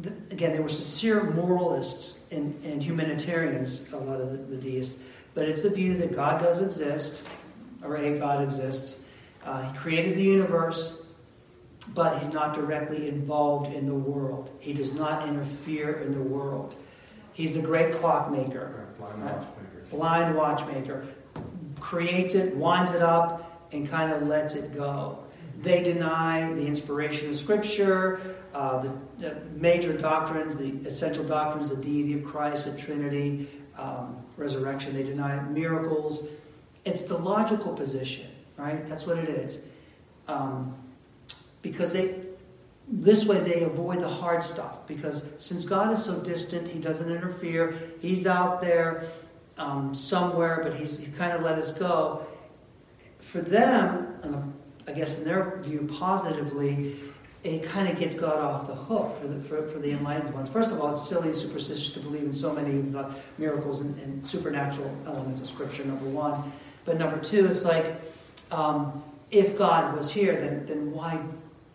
[0.00, 5.02] th- again, they were sincere moralists and, and humanitarians, a lot of the, the deists.
[5.34, 7.22] But it's the view that God does exist,
[7.82, 9.00] or a God exists.
[9.44, 11.02] Uh, he created the universe
[11.94, 14.50] but he's not directly involved in the world.
[14.58, 16.74] He does not interfere in the world.
[17.32, 19.34] He's the great clockmaker, Blind Right.
[19.34, 19.84] watchmaker.
[19.90, 21.06] blind watchmaker,
[21.80, 25.20] creates it, winds it up, and kind of lets it go.
[25.62, 28.20] They deny the inspiration of Scripture,
[28.54, 34.16] uh, the, the major doctrines, the essential doctrines, the deity of Christ, the Trinity, um,
[34.36, 34.94] resurrection.
[34.94, 36.24] They deny miracles.
[36.88, 38.88] It's the logical position, right?
[38.88, 39.60] That's what it is.
[40.26, 40.74] Um,
[41.60, 42.16] because they
[42.90, 47.10] this way they avoid the hard stuff because since God is so distant, He doesn't
[47.10, 47.74] interfere.
[48.00, 49.04] He's out there
[49.58, 52.26] um, somewhere, but He's, He's kind of let us go.
[53.20, 54.54] For them,
[54.86, 56.96] I guess in their view, positively,
[57.44, 60.48] it kind of gets God off the hook for the, for, for the enlightened ones.
[60.48, 63.82] First of all, it's silly and superstitious to believe in so many of the miracles
[63.82, 66.50] and, and supernatural elements of Scripture, number one.
[66.88, 68.00] But number two, it's like,
[68.50, 71.20] um, if God was here, then, then why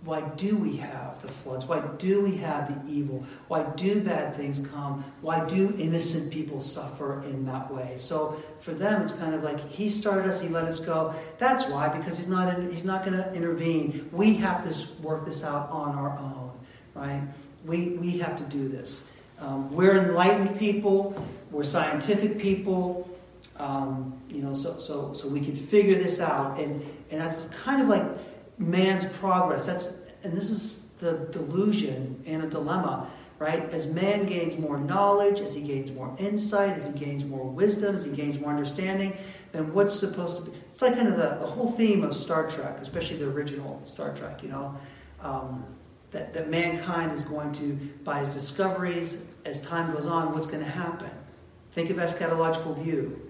[0.05, 1.65] why do we have the floods?
[1.65, 3.23] Why do we have the evil?
[3.47, 5.05] Why do bad things come?
[5.21, 7.93] Why do innocent people suffer in that way?
[7.95, 11.13] So for them, it's kind of like He started us, He let us go.
[11.37, 14.09] That's why, because He's not He's not going to intervene.
[14.11, 16.51] We have to work this out on our own,
[16.95, 17.21] right?
[17.63, 19.07] We we have to do this.
[19.39, 21.15] Um, we're enlightened people.
[21.51, 23.12] We're scientific people.
[23.63, 27.81] Um, you know, so so so we can figure this out, and and that's kind
[27.81, 28.03] of like
[28.57, 29.65] man's progress.
[29.67, 33.09] That's and this is the delusion and a dilemma,
[33.39, 33.63] right?
[33.73, 37.95] As man gains more knowledge, as he gains more insight, as he gains more wisdom,
[37.95, 39.15] as he gains more understanding,
[39.53, 40.57] then what's supposed to be?
[40.69, 44.13] It's like kind of the, the whole theme of Star Trek, especially the original Star
[44.13, 44.43] Trek.
[44.43, 44.77] You know.
[45.21, 45.65] Um,
[46.11, 47.73] that, that mankind is going to,
[48.03, 51.09] by his discoveries, as time goes on, what's going to happen?
[51.71, 53.22] Think of eschatological view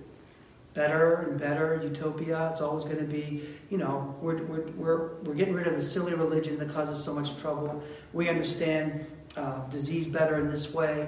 [0.73, 2.49] better and better utopia.
[2.51, 5.81] It's always going to be, you know, we're, we're, we're, we're getting rid of the
[5.81, 7.81] silly religion that causes so much trouble.
[8.11, 9.05] We understand
[9.37, 11.07] uh, disease better in this way.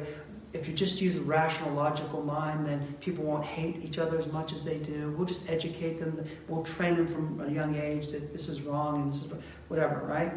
[0.53, 4.27] If you just use a rational, logical mind, then people won't hate each other as
[4.31, 5.13] much as they do.
[5.17, 6.23] We'll just educate them.
[6.47, 9.33] We'll train them from a young age that this is wrong and this is
[9.67, 10.31] whatever, right?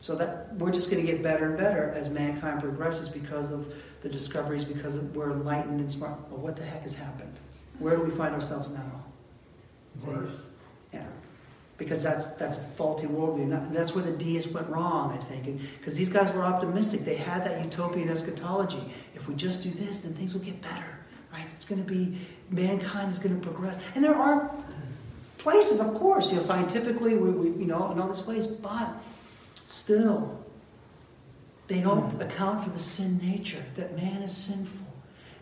[0.00, 3.72] So that we're just going to get better and better as mankind progresses because of
[4.00, 6.18] the discoveries, because we're enlightened and smart.
[6.30, 7.34] Well, what the heck has happened?
[7.78, 9.04] Where do we find ourselves now?
[10.06, 10.44] Worse.
[10.92, 11.06] Yeah.
[11.76, 13.72] Because that's that's a faulty worldview.
[13.72, 15.60] That's where the deists went wrong, I think.
[15.78, 17.04] Because these guys were optimistic.
[17.04, 18.82] They had that utopian eschatology.
[19.14, 20.98] If we just do this, then things will get better.
[21.32, 21.46] Right?
[21.54, 22.18] It's going to be
[22.50, 23.78] mankind is going to progress.
[23.94, 24.50] And there are
[25.38, 28.90] places, of course, you know, scientifically, we, we you know, in all these ways, but
[29.66, 30.42] still,
[31.68, 32.20] they don't hmm.
[32.20, 34.87] account for the sin nature that man is sinful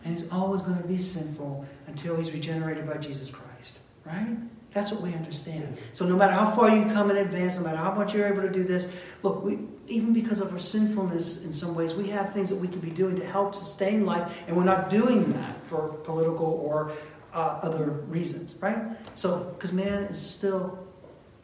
[0.03, 3.79] and he's always going to be sinful until he's regenerated by Jesus Christ.
[4.05, 4.37] Right?
[4.71, 5.77] That's what we understand.
[5.93, 8.43] So no matter how far you come in advance, no matter how much you're able
[8.43, 8.87] to do this,
[9.23, 12.67] look, we, even because of our sinfulness in some ways, we have things that we
[12.67, 16.91] could be doing to help sustain life, and we're not doing that for political or
[17.33, 18.77] uh, other reasons, right?
[19.15, 20.77] So, because man is still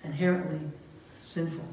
[0.03, 0.59] inherently
[1.21, 1.65] sinful,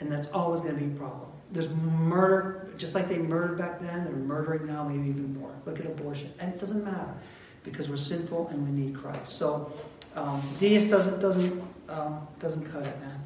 [0.00, 1.28] and that's always going to be a problem.
[1.54, 5.52] There's murder, just like they murdered back then, they're murdering now, maybe even more.
[5.64, 6.32] Look at abortion.
[6.40, 7.14] And it doesn't matter
[7.62, 9.38] because we're sinful and we need Christ.
[9.38, 9.72] So,
[10.16, 13.20] um, deist doesn't, doesn't, um, doesn't cut it, man.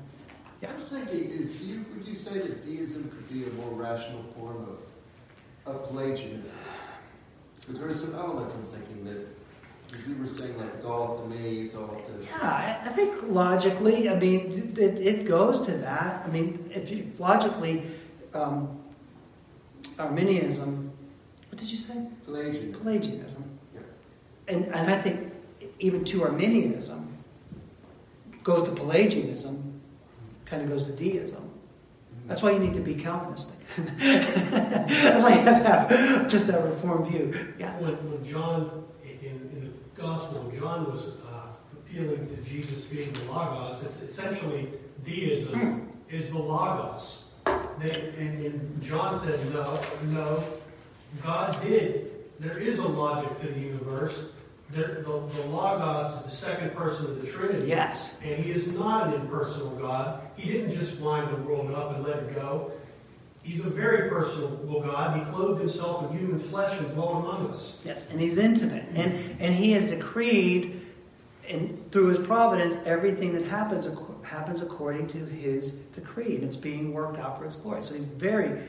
[0.60, 0.70] Yeah.
[0.76, 4.22] I was thinking, is, you, would you say that deism could be a more rational
[4.36, 4.68] form
[5.66, 6.52] of, of Pelagianism?
[7.60, 9.26] Because there are some elements I'm thinking that
[10.06, 12.24] you were saying like it's all up to me, it's all up to.
[12.24, 16.24] Yeah, I think logically, I mean, it, it goes to that.
[16.26, 17.84] I mean, if you logically,
[18.34, 18.78] um,
[19.98, 20.90] Arminianism,
[21.48, 22.06] what did you say?
[22.24, 22.80] Pelagianism.
[22.80, 23.58] Pelagianism.
[23.74, 23.80] Yeah.
[24.48, 25.32] And, and I think
[25.80, 27.16] even to Arminianism,
[28.42, 29.80] goes to Pelagianism,
[30.46, 31.50] kind of goes to deism.
[32.26, 33.58] That's why you need to be Calvinistic.
[33.76, 37.34] That's why you have to have just that reformed view.
[37.58, 37.78] Yeah.
[37.78, 43.24] When, when John, in, in the Gospel, John was uh, appealing to Jesus being the
[43.24, 44.68] Logos, it's essentially
[45.04, 47.18] deism is the Logos.
[47.80, 50.42] They, and, and John said, no, no,
[51.22, 52.10] God did.
[52.40, 54.26] There is a logic to the universe.
[54.70, 57.68] There, the, the Logos is the second person of the Trinity.
[57.68, 58.18] Yes.
[58.22, 60.20] And he is not an impersonal God.
[60.36, 62.72] He didn't just wind the world up and let it go.
[63.42, 64.50] He's a very personal
[64.82, 65.18] God.
[65.18, 67.78] He clothed himself in human flesh and dwelt among us.
[67.82, 68.84] Yes, and he's intimate.
[68.94, 70.84] And, and he has decreed,
[71.48, 73.86] and through his providence, everything that happens
[74.28, 77.82] happens according to his decree, and it's being worked out for his glory.
[77.82, 78.62] So he's very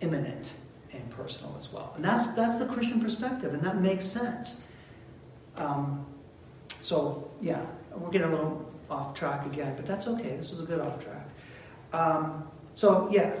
[0.00, 0.52] immanent
[0.92, 1.92] and personal as well.
[1.96, 4.62] And that's, that's the Christian perspective, and that makes sense.
[5.56, 6.06] Um,
[6.80, 7.64] so, yeah,
[7.96, 10.36] we're getting a little off track again, but that's okay.
[10.36, 11.28] This was a good off track.
[11.92, 13.34] Um, so, yeah.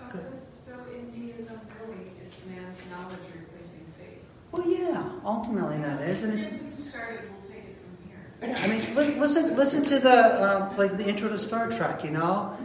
[0.00, 0.20] Uh, so,
[0.66, 4.22] so in deism, really, it's man's knowledge replacing faith.
[4.52, 6.46] Well, yeah, ultimately that is, and it's.
[6.90, 8.26] Started, we'll take it from here.
[8.44, 12.04] I mean, listen, listen to the uh, like the intro to Star Trek.
[12.04, 12.56] You know,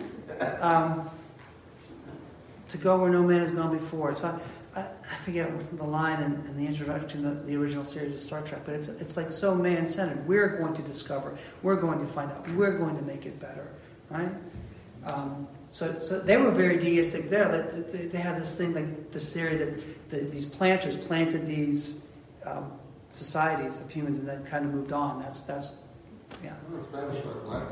[0.60, 1.10] um,
[2.68, 4.14] to go where no man has gone before.
[4.16, 4.40] So
[4.76, 8.42] I, I, forget the line in, in the introduction to the original series of Star
[8.42, 10.28] Trek, but it's it's like so man centered.
[10.28, 11.38] We're going to discover.
[11.64, 12.48] We're going to find out.
[12.52, 13.68] We're going to make it better,
[14.10, 14.34] right?
[15.08, 17.48] Um, So, so they were very deistic there.
[17.94, 22.02] They, they had this thing like this theory that the, these planters planted these
[22.44, 22.72] um,
[23.10, 25.20] societies of humans and then kind of moved on.
[25.20, 25.76] That's that's
[26.44, 26.54] yeah.
[26.54, 27.64] I don't know if Spanish like black.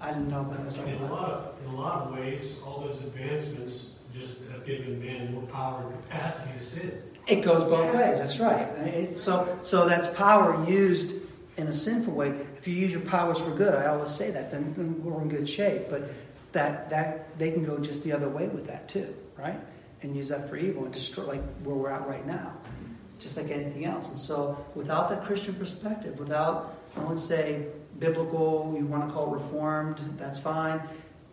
[0.00, 3.00] I didn't know about In a lot of, in a lot of ways, all those
[3.02, 7.02] advancements just have given man more power and capacity to sin.
[7.26, 8.18] It goes both ways.
[8.18, 8.66] That's right.
[8.78, 11.16] It- so, so that's power used
[11.58, 12.30] in a sinful way.
[12.56, 15.28] If you use your powers for good, I always say that, then, then we're in
[15.28, 15.84] good shape.
[15.90, 16.10] But
[16.52, 19.60] that that they can go just the other way with that too, right?
[20.02, 22.54] And use that for evil and destroy, like where we're at right now,
[23.20, 24.08] just like anything else.
[24.08, 27.66] And so, without that Christian perspective, without I would say
[27.98, 30.82] biblical, you want to call it reformed, that's fine.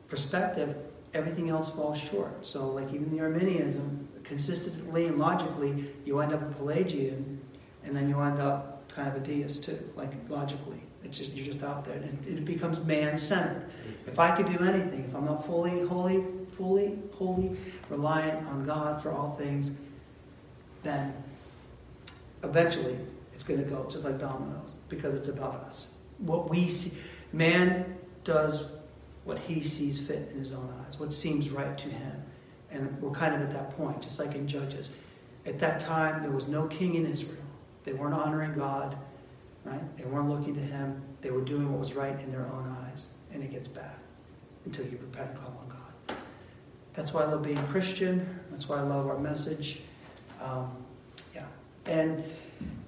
[0.08, 0.76] Perspective,
[1.14, 2.46] everything else falls short.
[2.46, 7.42] So, like even the Arminianism, consistently and logically, you end up a Pelagian,
[7.84, 10.82] and then you end up kind of a deist too, like logically.
[11.04, 13.70] It's just, you're just out there, and it becomes man-centered.
[14.06, 16.24] If I could do anything, if I'm not fully, wholly,
[16.58, 17.56] fully, wholly
[17.90, 19.72] reliant on God for all things,
[20.84, 21.14] then
[22.44, 22.98] eventually
[23.34, 25.90] it's going to go just like dominoes because it's about us.
[26.18, 26.92] What we see,
[27.32, 28.66] man does
[29.26, 32.24] what he sees fit in his own eyes, what seems right to him.
[32.72, 34.90] And we're kind of at that point, just like in Judges.
[35.46, 37.38] At that time, there was no king in Israel.
[37.84, 38.98] They weren't honoring God,
[39.64, 39.98] right?
[39.98, 41.02] They weren't looking to him.
[41.22, 43.10] They were doing what was right in their own eyes.
[43.32, 43.96] And it gets bad
[44.66, 46.18] until you repent and call on God.
[46.94, 48.28] That's why I love being Christian.
[48.50, 49.80] That's why I love our message.
[50.42, 50.87] Um.
[51.88, 52.24] And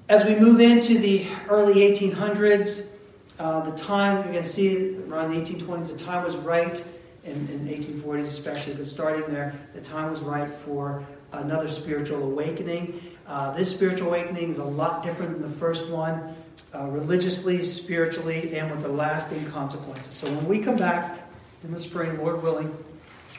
[0.08, 2.90] as we move into the early 1800s,
[3.38, 6.84] uh, the time, you're going to see around the 1820s, the time was right,
[7.24, 13.02] in, in 1840s especially, but starting there, the time was right for another spiritual awakening.
[13.28, 16.36] Uh, this spiritual awakening is a lot different than the first one,
[16.74, 20.14] uh, religiously, spiritually, and with the lasting consequences.
[20.14, 21.20] So when we come back
[21.64, 22.76] in the spring, Lord willing,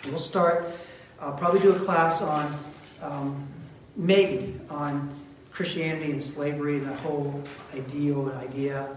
[0.06, 0.72] we'll start,
[1.18, 2.58] uh, probably do a class on,
[3.02, 3.48] um,
[3.96, 5.19] maybe, on
[5.50, 7.42] Christianity and slavery, the whole
[7.74, 8.96] ideal and idea.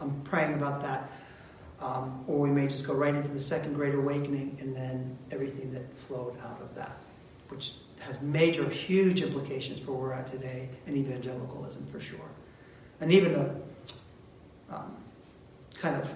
[0.00, 1.10] I'm praying about that.
[1.80, 5.72] Um, or we may just go right into the second great awakening and then everything
[5.72, 6.96] that flowed out of that,
[7.48, 12.28] which has major, huge implications for where we're at today in evangelicalism for sure.
[13.00, 13.54] And even the
[14.74, 14.96] um,
[15.74, 16.10] kind of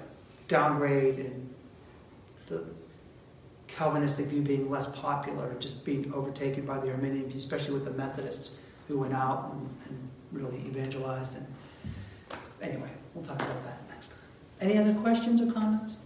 [0.48, 1.54] downgrade and
[2.48, 2.64] the
[3.68, 7.92] Calvinistic view being less popular, just being overtaken by the Arminian view, especially with the
[7.92, 8.58] Methodists
[8.90, 11.36] who went out and, and really evangelized.
[11.36, 11.46] And
[12.60, 14.18] anyway, we'll talk about that next time.
[14.60, 15.98] Any other questions or comments?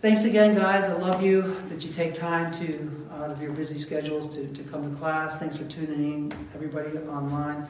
[0.00, 0.88] Thanks again, guys.
[0.88, 4.62] I love you that you take time to out of your busy schedules to, to
[4.64, 5.38] come to class.
[5.38, 7.68] Thanks for tuning in, everybody online.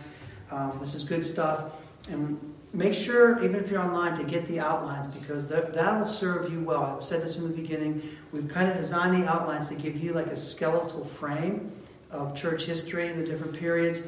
[0.53, 1.73] Um, this is good stuff.
[2.09, 6.07] And make sure, even if you're online, to get the outlines because that, that will
[6.07, 6.85] serve you well.
[6.85, 8.09] I've said this in the beginning.
[8.31, 11.73] We've kind of designed the outlines to give you like a skeletal frame
[12.13, 14.03] of church history in the different periods.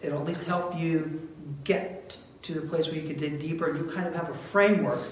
[0.00, 1.28] It'll at least help you
[1.64, 3.68] get to the place where you can dig deeper.
[3.68, 5.02] And you kind of have a framework,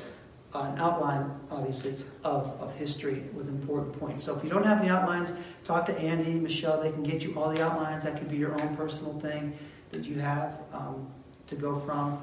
[0.55, 1.95] uh, an outline, obviously,
[2.25, 4.25] of, of history with important points.
[4.25, 5.33] So if you don't have the outlines,
[5.65, 6.81] talk to Andy, Michelle.
[6.81, 8.05] They can get you all the outlines.
[8.05, 9.57] That could be your own personal thing
[9.91, 11.07] that you have um,
[11.49, 12.19] to go from.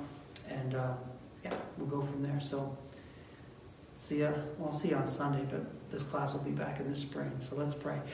[0.50, 0.94] And uh,
[1.44, 2.40] yeah, we'll go from there.
[2.40, 2.76] So
[3.94, 4.32] see ya.
[4.58, 7.32] Well, I'll see you on Sunday, but this class will be back in the spring.
[7.40, 8.00] So let's pray.